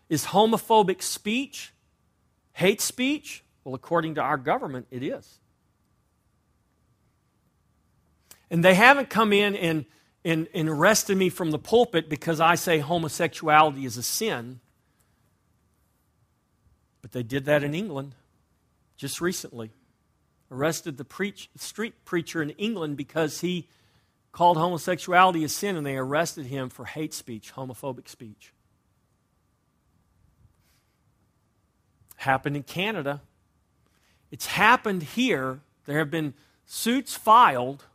[0.10, 1.74] Is homophobic speech
[2.53, 3.43] hate speech?
[3.64, 5.39] Well, according to our government, it is.
[8.51, 9.86] And they haven't come in and,
[10.26, 14.60] and, and arrested me from the pulpit because I say homosexuality is a sin.
[17.01, 18.16] But they did that in England
[18.97, 19.72] just recently.
[20.51, 23.68] Arrested the preach, street preacher in England because he
[24.32, 28.51] called homosexuality a sin, and they arrested him for hate speech, homophobic speech.
[32.20, 33.22] Happened in Canada.
[34.30, 35.61] It's happened here.
[35.86, 36.34] There have been
[36.65, 37.86] suits filed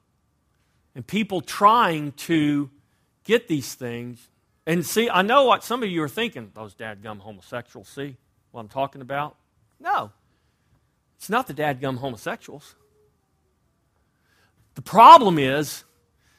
[0.95, 2.71] and people trying to
[3.25, 4.29] get these things.
[4.67, 6.51] And see, I know what some of you are thinking.
[6.55, 8.17] Those dadgum homosexuals, see
[8.51, 9.37] what I'm talking about?
[9.79, 10.11] No.
[11.17, 12.75] It's not the dadgum homosexuals.
[14.75, 15.85] The problem is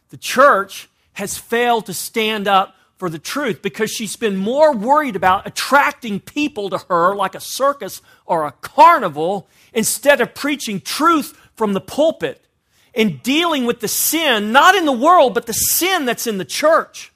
[0.10, 5.16] the church has failed to stand up for the truth because she's been more worried
[5.16, 11.38] about attracting people to her like a circus or a carnival instead of preaching truth
[11.56, 12.46] from the pulpit
[12.94, 16.46] and dealing with the sin, not in the world, but the sin that's in the
[16.46, 17.12] church.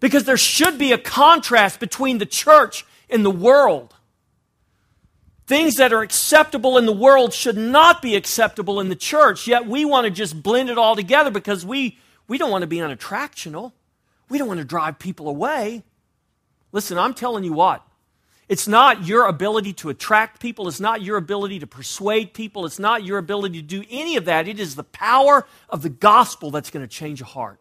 [0.00, 3.94] Because there should be a contrast between the church and the world.
[5.46, 9.66] Things that are acceptable in the world should not be acceptable in the church, yet
[9.66, 12.78] we want to just blend it all together because we, we don't want to be
[12.78, 13.72] unattractional.
[14.32, 15.82] We don't want to drive people away.
[16.72, 17.86] Listen, I'm telling you what,
[18.48, 20.68] it's not your ability to attract people.
[20.68, 22.64] It's not your ability to persuade people.
[22.64, 24.48] It's not your ability to do any of that.
[24.48, 27.60] It is the power of the gospel that's going to change a heart.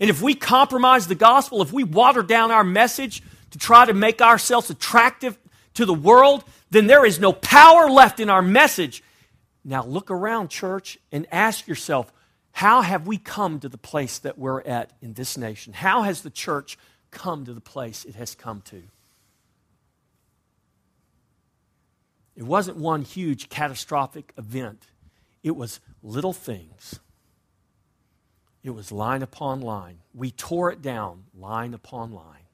[0.00, 3.22] And if we compromise the gospel, if we water down our message
[3.52, 5.38] to try to make ourselves attractive
[5.74, 9.04] to the world, then there is no power left in our message.
[9.64, 12.12] Now look around, church, and ask yourself
[12.52, 15.72] how have we come to the place that we're at in this nation?
[15.72, 16.78] How has the church
[17.10, 18.82] come to the place it has come to?
[22.36, 24.86] It wasn't one huge catastrophic event,
[25.42, 26.98] it was little things.
[28.62, 30.00] It was line upon line.
[30.14, 32.44] We tore it down line upon line,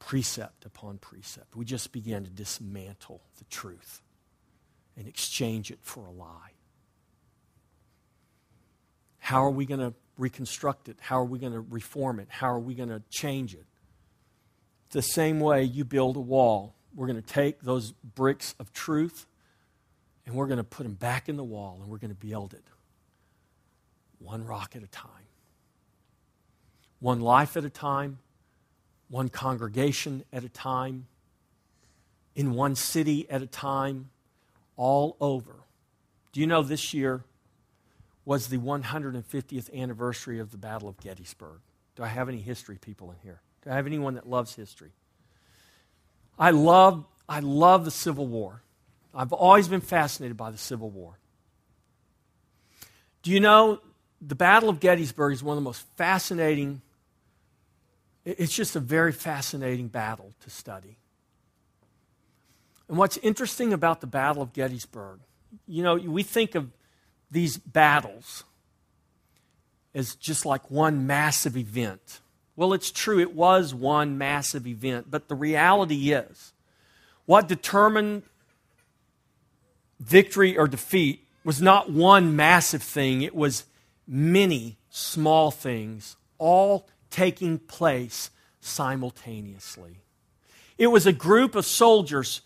[0.00, 1.54] precept upon precept.
[1.54, 4.02] We just began to dismantle the truth
[4.96, 6.53] and exchange it for a lie.
[9.24, 10.98] How are we going to reconstruct it?
[11.00, 12.28] How are we going to reform it?
[12.28, 13.64] How are we going to change it?
[14.90, 19.24] The same way you build a wall, we're going to take those bricks of truth
[20.26, 22.52] and we're going to put them back in the wall and we're going to build
[22.52, 22.64] it
[24.18, 25.08] one rock at a time,
[27.00, 28.18] one life at a time,
[29.08, 31.06] one congregation at a time,
[32.36, 34.10] in one city at a time,
[34.76, 35.54] all over.
[36.34, 37.24] Do you know this year
[38.24, 41.60] was the 150th anniversary of the Battle of Gettysburg.
[41.96, 43.40] Do I have any history people in here?
[43.62, 44.92] Do I have anyone that loves history?
[46.38, 48.62] I love, I love the Civil War.
[49.14, 51.18] I've always been fascinated by the Civil War.
[53.22, 53.80] Do you know
[54.20, 56.82] the Battle of Gettysburg is one of the most fascinating,
[58.24, 60.96] it's just a very fascinating battle to study.
[62.88, 65.20] And what's interesting about the Battle of Gettysburg,
[65.66, 66.70] you know, we think of
[67.34, 68.44] these battles
[69.94, 72.20] as just like one massive event.
[72.56, 76.52] Well, it's true, it was one massive event, but the reality is
[77.26, 78.22] what determined
[79.98, 83.64] victory or defeat was not one massive thing, it was
[84.06, 88.30] many small things, all taking place
[88.60, 89.98] simultaneously.
[90.78, 92.42] It was a group of soldiers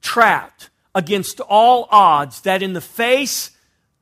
[0.00, 3.50] trapped against all odds that, in the face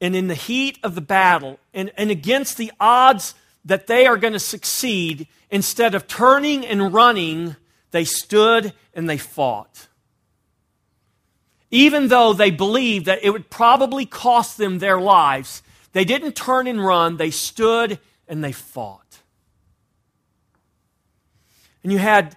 [0.01, 3.35] and in the heat of the battle and, and against the odds
[3.65, 7.57] that they are going to succeed, instead of turning and running,
[7.91, 9.89] they stood and they fought.
[11.71, 16.67] Even though they believed that it would probably cost them their lives, they didn't turn
[16.67, 19.23] and run, they stood and they fought.
[21.83, 22.37] And you had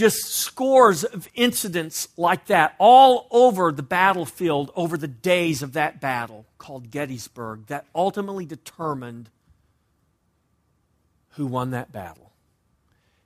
[0.00, 6.00] just scores of incidents like that all over the battlefield over the days of that
[6.00, 9.28] battle called Gettysburg that ultimately determined
[11.32, 12.32] who won that battle.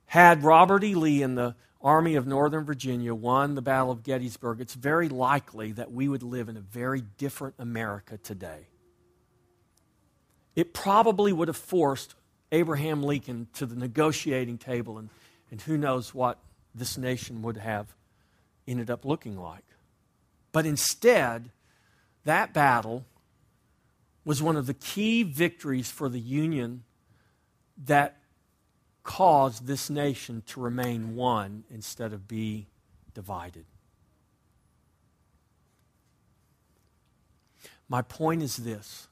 [0.07, 0.95] Had Robert E.
[0.95, 5.71] Lee and the Army of Northern Virginia won the Battle of Gettysburg, it's very likely
[5.71, 8.67] that we would live in a very different America today.
[10.57, 12.15] It probably would have forced
[12.51, 15.09] Abraham Lincoln to the negotiating table, and,
[15.51, 16.37] and who knows what
[16.75, 17.95] this nation would have
[18.67, 19.63] ended up looking like.
[20.51, 21.49] But instead,
[22.25, 23.05] that battle
[24.23, 26.83] was one of the key victories for the Union
[27.85, 28.17] that
[29.03, 32.67] caused this nation to remain one instead of be
[33.13, 33.65] divided.
[37.87, 39.07] My point is this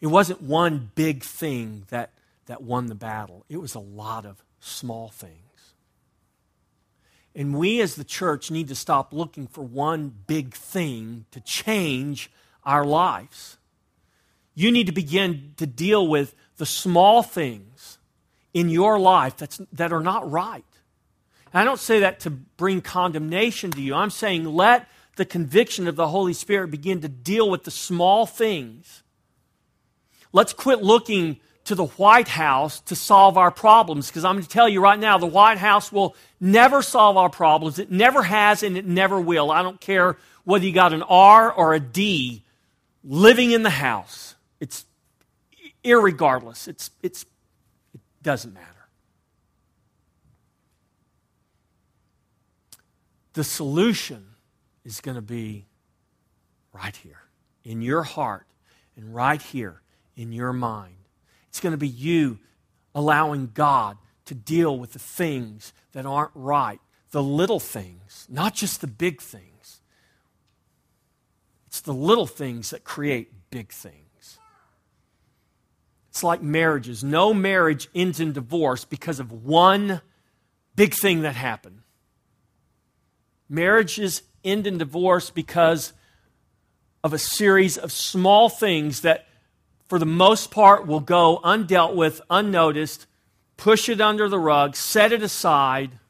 [0.00, 2.10] it wasn't one big thing that,
[2.46, 5.53] that won the battle, it was a lot of small things.
[7.34, 12.30] And we as the church need to stop looking for one big thing to change
[12.64, 13.56] our lives.
[14.54, 17.98] You need to begin to deal with the small things
[18.52, 20.64] in your life that's, that are not right.
[21.56, 23.94] I don't say that to bring condemnation to you.
[23.94, 28.26] I'm saying let the conviction of the Holy Spirit begin to deal with the small
[28.26, 29.04] things.
[30.32, 34.48] Let's quit looking to the White House to solve our problems because I'm going to
[34.48, 37.78] tell you right now the White House will never solve our problems.
[37.78, 39.50] It never has and it never will.
[39.50, 42.42] I don't care whether you got an R or a D
[43.02, 44.34] living in the house.
[44.60, 44.84] It's
[45.82, 46.68] irregardless.
[46.68, 47.24] It's, it's,
[47.94, 48.68] it doesn't matter.
[53.32, 54.26] The solution
[54.84, 55.64] is going to be
[56.72, 57.22] right here
[57.64, 58.46] in your heart
[58.96, 59.80] and right here
[60.14, 60.94] in your mind.
[61.54, 62.40] It's going to be you
[62.96, 66.80] allowing God to deal with the things that aren't right,
[67.12, 69.80] the little things, not just the big things.
[71.68, 74.40] It's the little things that create big things.
[76.08, 77.04] It's like marriages.
[77.04, 80.00] No marriage ends in divorce because of one
[80.74, 81.82] big thing that happened.
[83.48, 85.92] Marriages end in divorce because
[87.04, 89.28] of a series of small things that,
[89.94, 93.06] for the most part, will go undealt with, unnoticed,
[93.56, 96.00] push it under the rug, set it aside.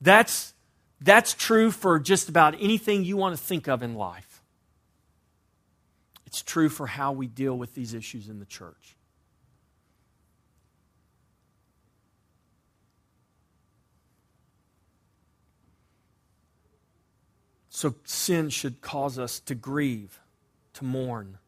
[0.00, 0.54] That's,
[1.00, 4.40] that's true for just about anything you want to think of in life.
[6.26, 8.94] It's true for how we deal with these issues in the church.
[17.68, 20.20] So sin should cause us to grieve,
[20.74, 21.38] to mourn,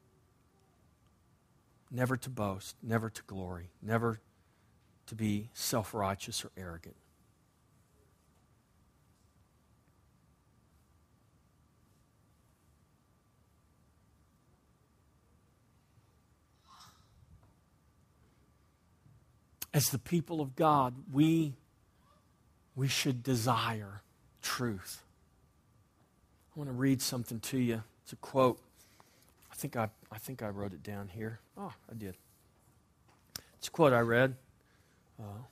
[1.91, 4.21] never to boast, never to glory, never
[5.07, 6.97] to be self righteous or arrogant.
[19.73, 21.55] As the people of God, we,
[22.75, 24.03] we should desire
[24.43, 25.03] truth.
[26.55, 27.83] I want to read something to you.
[28.03, 28.59] It's a quote.
[29.53, 31.41] I think I, I think I wrote it down here.
[31.57, 32.17] Oh, I did.
[33.59, 34.37] It's a quote I read.
[35.21, 35.43] Uh,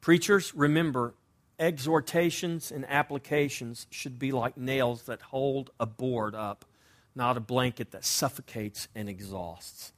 [0.00, 1.14] Preachers, remember,
[1.58, 6.64] exhortations and applications should be like nails that hold a board up,
[7.14, 9.92] not a blanket that suffocates and exhausts.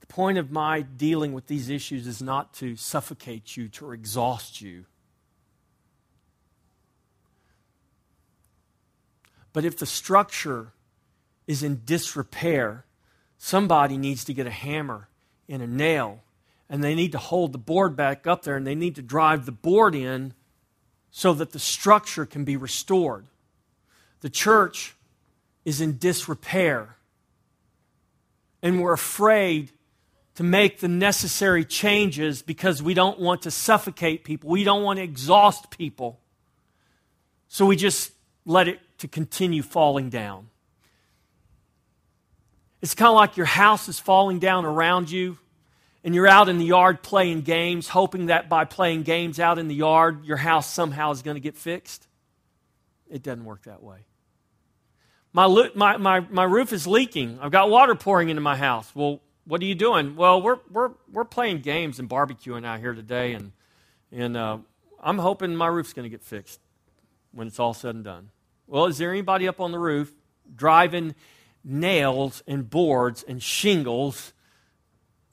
[0.00, 4.60] The point of my dealing with these issues is not to suffocate you, to exhaust
[4.60, 4.84] you.
[9.52, 10.72] But if the structure
[11.46, 12.84] is in disrepair,
[13.38, 15.08] somebody needs to get a hammer
[15.48, 16.20] and a nail,
[16.68, 19.46] and they need to hold the board back up there, and they need to drive
[19.46, 20.32] the board in
[21.10, 23.26] so that the structure can be restored.
[24.20, 24.96] The church
[25.64, 26.96] is in disrepair,
[28.62, 29.70] and we're afraid
[30.34, 34.50] to make the necessary changes because we don't want to suffocate people.
[34.50, 36.18] We don't want to exhaust people.
[37.48, 38.12] So we just
[38.44, 40.48] let it to continue falling down.
[42.84, 45.38] It's kind of like your house is falling down around you,
[46.04, 49.68] and you're out in the yard playing games, hoping that by playing games out in
[49.68, 52.06] the yard, your house somehow is going to get fixed.
[53.10, 54.00] It doesn't work that way.
[55.32, 57.38] My, my, my, my roof is leaking.
[57.40, 58.94] I've got water pouring into my house.
[58.94, 60.14] Well, what are you doing?
[60.14, 63.52] Well, we're, we're, we're playing games and barbecuing out here today, and,
[64.12, 64.58] and uh,
[65.02, 66.60] I'm hoping my roof's going to get fixed
[67.32, 68.28] when it's all said and done.
[68.66, 70.12] Well, is there anybody up on the roof
[70.54, 71.14] driving
[71.64, 74.32] nails and boards and shingles,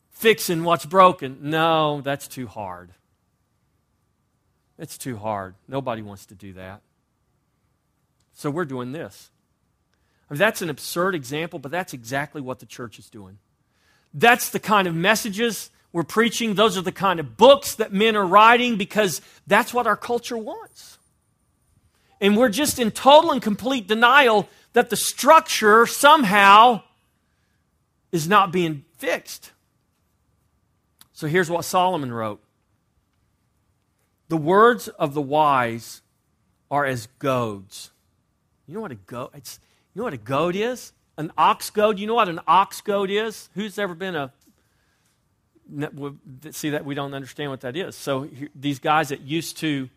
[0.10, 1.38] fixing what's broken?
[1.42, 2.92] No, that's too hard.
[4.78, 5.56] It's too hard.
[5.68, 6.82] Nobody wants to do that.
[8.34, 9.30] So we're doing this.
[10.30, 13.38] I mean, that's an absurd example, but that's exactly what the church is doing.
[14.14, 16.56] That's the kind of messages we're preaching.
[16.56, 20.38] Those are the kind of books that men are writing because that's what our culture
[20.38, 20.98] wants.
[22.20, 26.84] And we're just in total and complete denial that the structure somehow
[28.12, 29.52] is not being fixed.
[31.14, 32.42] So here's what Solomon wrote
[34.30, 36.02] The words of the wise
[36.70, 37.92] are as goads.
[38.68, 39.30] You know what a goad?
[39.34, 39.60] It's,
[39.94, 40.94] you know what a goad is?
[41.22, 42.00] an ox goad.
[42.00, 43.50] You know what an ox goad is?
[43.54, 44.32] Who's ever been a
[46.52, 47.96] see that we don't understand what that is.
[47.96, 49.90] So these guys that used to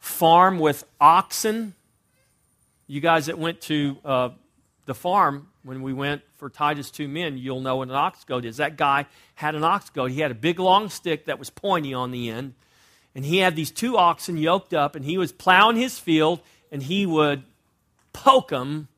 [0.00, 1.74] farm with oxen,
[2.90, 4.28] you guys that went to uh,
[4.86, 8.44] the farm when we went for Titus two men, you'll know what an ox goad
[8.44, 8.56] is.
[8.56, 10.10] That guy had an ox goad.
[10.10, 12.54] He had a big long stick that was pointy on the end,
[13.14, 16.40] and he had these two oxen yoked up, and he was plowing his field,
[16.72, 17.44] and he would
[18.12, 18.88] poke them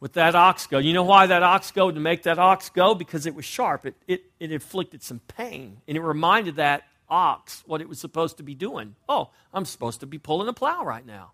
[0.00, 0.86] with that ox goad.
[0.86, 2.94] You know why that ox goad to make that ox go?
[2.94, 3.84] Because it was sharp.
[3.84, 5.82] It, it, it inflicted some pain.
[5.86, 8.96] And it reminded that ox what it was supposed to be doing.
[9.10, 11.32] Oh, I'm supposed to be pulling a plow right now.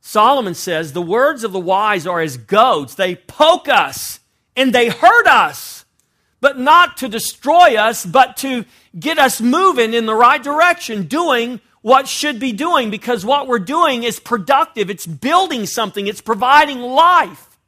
[0.00, 2.94] Solomon says, The words of the wise are as goads.
[2.94, 4.20] They poke us
[4.56, 5.84] and they hurt us,
[6.40, 8.64] but not to destroy us, but to
[8.98, 13.58] get us moving in the right direction, doing what should be doing because what we're
[13.58, 14.90] doing is productive.
[14.90, 17.58] It's building something, it's providing life.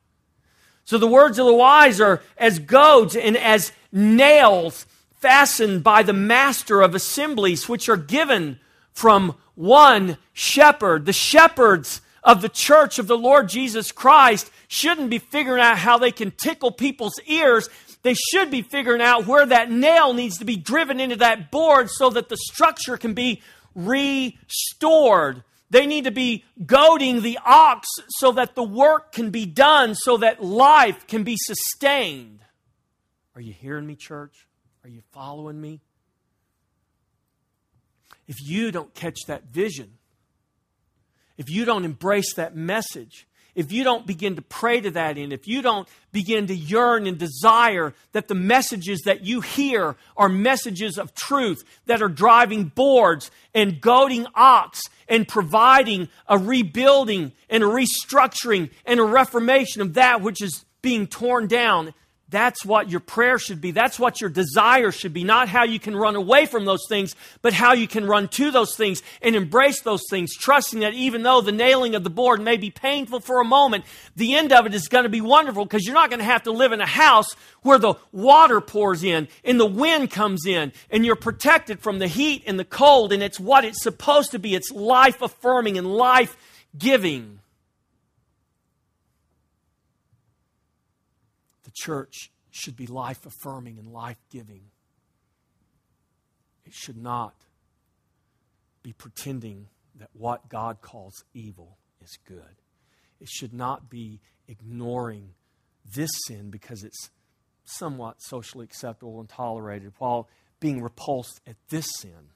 [0.85, 6.13] So the words of the wise are as goads and as nails fastened by the
[6.13, 8.59] master of assemblies, which are given
[8.93, 11.07] from one shepherd.
[11.07, 15.99] The shepherds of the church of the Lord Jesus Christ shouldn't be figuring out how
[15.99, 17.69] they can tickle people's ears.
[18.03, 21.91] They should be figuring out where that nail needs to be driven into that board
[21.91, 23.43] so that the structure can be
[23.75, 25.45] restored.
[25.71, 30.17] They need to be goading the ox so that the work can be done, so
[30.19, 32.41] that life can be sustained.
[33.37, 34.49] Are you hearing me, church?
[34.83, 35.81] Are you following me?
[38.27, 39.99] If you don't catch that vision,
[41.41, 45.33] if you don't embrace that message, if you don't begin to pray to that end,
[45.33, 50.29] if you don't begin to yearn and desire that the messages that you hear are
[50.29, 57.63] messages of truth that are driving boards and goading ox and providing a rebuilding and
[57.63, 61.95] a restructuring and a reformation of that which is being torn down
[62.31, 63.73] that's what your prayer should be.
[63.73, 65.25] That's what your desire should be.
[65.25, 68.53] Not how you can run away from those things, but how you can run to
[68.53, 72.41] those things and embrace those things, trusting that even though the nailing of the board
[72.41, 75.65] may be painful for a moment, the end of it is going to be wonderful
[75.65, 79.03] because you're not going to have to live in a house where the water pours
[79.03, 83.13] in and the wind comes in and you're protected from the heat and the cold
[83.13, 84.55] and it's what it's supposed to be.
[84.55, 86.37] It's life affirming and life
[86.79, 87.41] giving.
[91.65, 94.63] The church should be life affirming and life giving.
[96.65, 97.35] It should not
[98.83, 99.69] be pretending
[99.99, 102.63] that what God calls evil is good.
[103.21, 105.31] It should not be ignoring
[105.95, 107.11] this sin because it's
[107.65, 110.29] somewhat socially acceptable and tolerated while
[110.59, 112.31] being repulsed at this sin.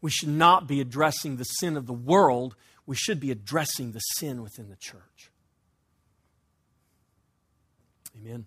[0.00, 2.56] We should not be addressing the sin of the world.
[2.84, 5.30] We should be addressing the sin within the church.
[8.16, 8.46] Amen.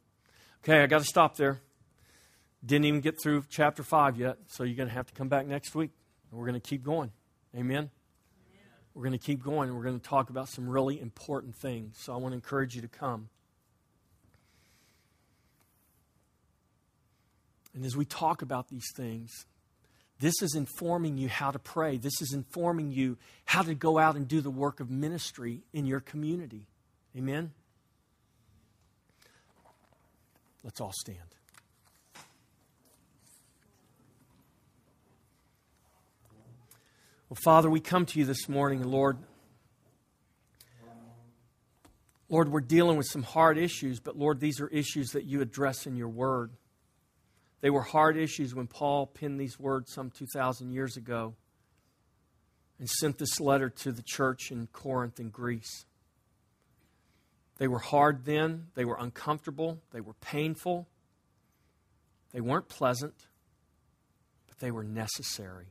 [0.63, 1.59] Okay, I got to stop there.
[2.65, 5.47] Didn't even get through chapter 5 yet, so you're going to have to come back
[5.47, 5.91] next week.
[6.29, 7.11] And we're going to keep going.
[7.55, 7.77] Amen.
[7.77, 7.89] Amen.
[8.93, 9.69] We're going to keep going.
[9.69, 11.97] And we're going to talk about some really important things.
[11.99, 13.29] So I want to encourage you to come.
[17.73, 19.45] And as we talk about these things,
[20.19, 21.97] this is informing you how to pray.
[21.97, 25.85] This is informing you how to go out and do the work of ministry in
[25.85, 26.67] your community.
[27.15, 27.51] Amen?
[30.63, 31.19] Let's all stand.
[37.29, 39.17] Well, Father, we come to you this morning, Lord.
[42.27, 45.85] Lord, we're dealing with some hard issues, but Lord, these are issues that you address
[45.87, 46.51] in your word.
[47.61, 51.35] They were hard issues when Paul penned these words some 2,000 years ago
[52.79, 55.85] and sent this letter to the church in Corinth in Greece.
[57.59, 60.87] They were hard then, they were uncomfortable, they were painful,
[62.31, 63.27] they weren't pleasant,
[64.47, 65.67] but they were necessary.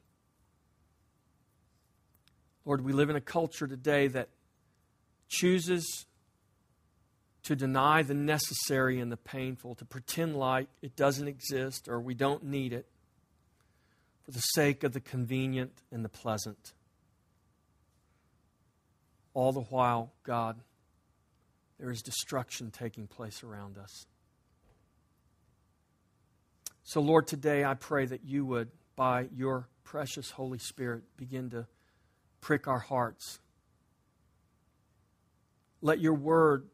[2.66, 4.28] Lord, we live in a culture today that
[5.28, 6.06] chooses
[7.44, 12.12] to deny the necessary and the painful, to pretend like it doesn't exist or we
[12.12, 12.86] don't need it
[14.26, 16.74] for the sake of the convenient and the pleasant.
[19.32, 20.60] All the while, God,
[21.78, 24.06] there is destruction taking place around us.
[26.82, 31.66] So, Lord, today I pray that you would, by your precious Holy Spirit, begin to
[32.40, 33.40] prick our hearts.
[35.82, 36.66] Let your word,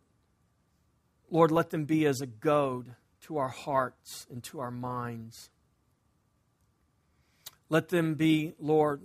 [1.31, 5.51] Lord, let them be as a goad to our hearts and to our minds.
[7.69, 9.03] Let them be, Lord,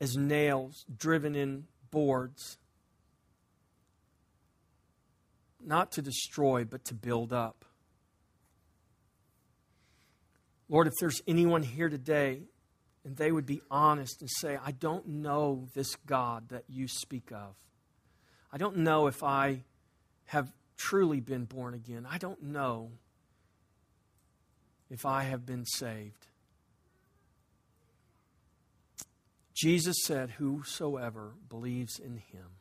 [0.00, 2.56] as nails driven in boards
[5.66, 7.64] not to destroy, but to build up.
[10.68, 12.42] Lord, if there's anyone here today
[13.04, 17.30] and they would be honest and say, I don't know this God that you speak
[17.32, 17.54] of.
[18.52, 19.64] I don't know if I
[20.26, 22.06] have truly been born again.
[22.10, 22.92] I don't know
[24.90, 26.26] if I have been saved.
[29.54, 32.58] Jesus said, Whosoever believes in him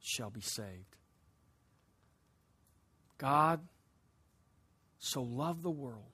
[0.00, 0.97] shall be saved.
[3.18, 3.60] God
[4.98, 6.12] so loved the world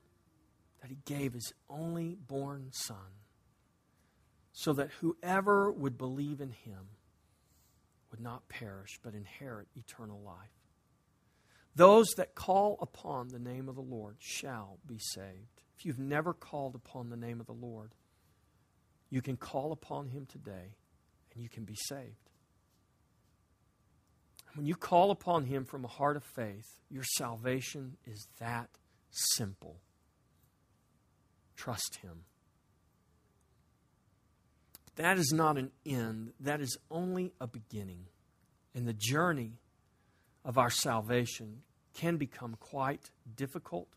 [0.81, 2.97] that he gave his only born Son,
[4.53, 6.89] so that whoever would believe in him
[8.11, 10.49] would not perish, but inherit eternal life.
[11.75, 15.61] Those that call upon the name of the Lord shall be saved.
[15.77, 17.91] If you've never called upon the name of the Lord,
[19.09, 20.75] you can call upon him today
[21.33, 22.29] and you can be saved.
[24.55, 28.69] When you call upon him from a heart of faith, your salvation is that
[29.11, 29.81] simple.
[31.57, 32.23] Trust him.
[34.95, 38.05] That is not an end, that is only a beginning.
[38.73, 39.59] And the journey
[40.45, 43.89] of our salvation can become quite difficult.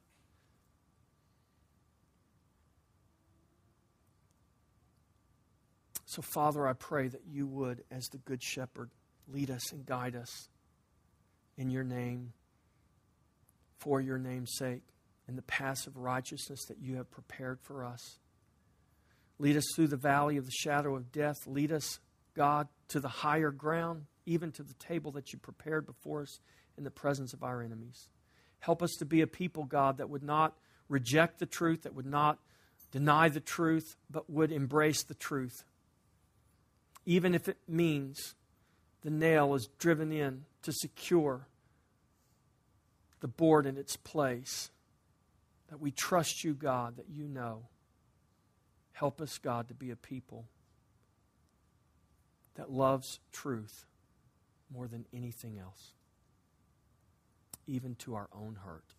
[6.05, 8.91] So, Father, I pray that you would, as the Good Shepherd,
[9.33, 10.49] lead us and guide us
[11.57, 12.33] in your name,
[13.79, 14.83] for your name's sake,
[15.29, 18.18] in the paths of righteousness that you have prepared for us.
[19.39, 21.47] Lead us through the valley of the shadow of death.
[21.47, 22.01] Lead us,
[22.35, 26.41] God, to the higher ground, even to the table that you prepared before us
[26.76, 28.09] in the presence of our enemies.
[28.61, 30.57] Help us to be a people, God, that would not
[30.89, 32.39] reject the truth, that would not
[32.91, 35.64] deny the truth, but would embrace the truth.
[37.05, 38.35] Even if it means
[39.03, 41.46] the nail is driven in to secure
[43.20, 44.70] the board in its place.
[45.68, 47.66] That we trust you, God, that you know.
[48.92, 50.46] Help us, God, to be a people
[52.57, 53.86] that loves truth
[54.72, 55.92] more than anything else,
[57.66, 58.94] even to our own hurt.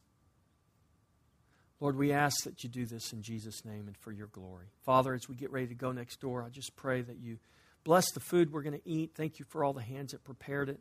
[1.81, 4.67] Lord, we ask that you do this in Jesus' name and for your glory.
[4.83, 7.39] Father, as we get ready to go next door, I just pray that you
[7.83, 9.11] bless the food we're going to eat.
[9.15, 10.79] Thank you for all the hands that prepared it.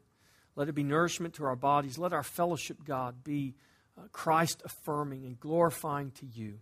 [0.57, 1.99] Let it be nourishment to our bodies.
[1.99, 3.55] Let our fellowship, God, be
[3.97, 6.59] uh, Christ affirming and glorifying to you.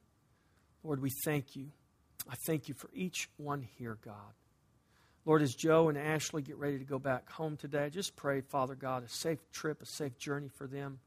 [0.82, 1.70] Lord, we thank you.
[2.28, 4.34] I thank you for each one here, God.
[5.24, 8.76] Lord, as Joe and Ashley get ready to go back home today, just pray, Father
[8.76, 11.00] God, a safe trip, a safe journey for them.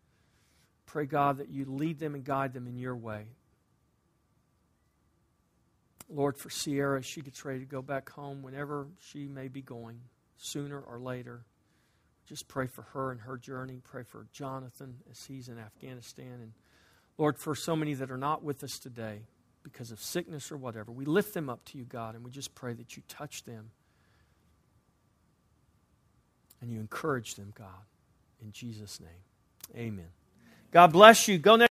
[0.86, 3.27] Pray, God, that you lead them and guide them in your way.
[6.10, 9.99] Lord, for Sierra, she gets ready to go back home whenever she may be going,
[10.38, 11.45] sooner or later.
[12.28, 13.80] Just pray for her and her journey.
[13.84, 16.39] Pray for Jonathan as he's in Afghanistan.
[16.41, 16.53] And
[17.18, 19.22] Lord, for so many that are not with us today,
[19.64, 20.91] because of sickness or whatever.
[20.91, 23.72] We lift them up to you, God, and we just pray that you touch them
[26.62, 27.68] and you encourage them, God.
[28.41, 30.10] In Jesus' name, amen.
[30.72, 31.38] God bless you.
[31.38, 31.68] Go next.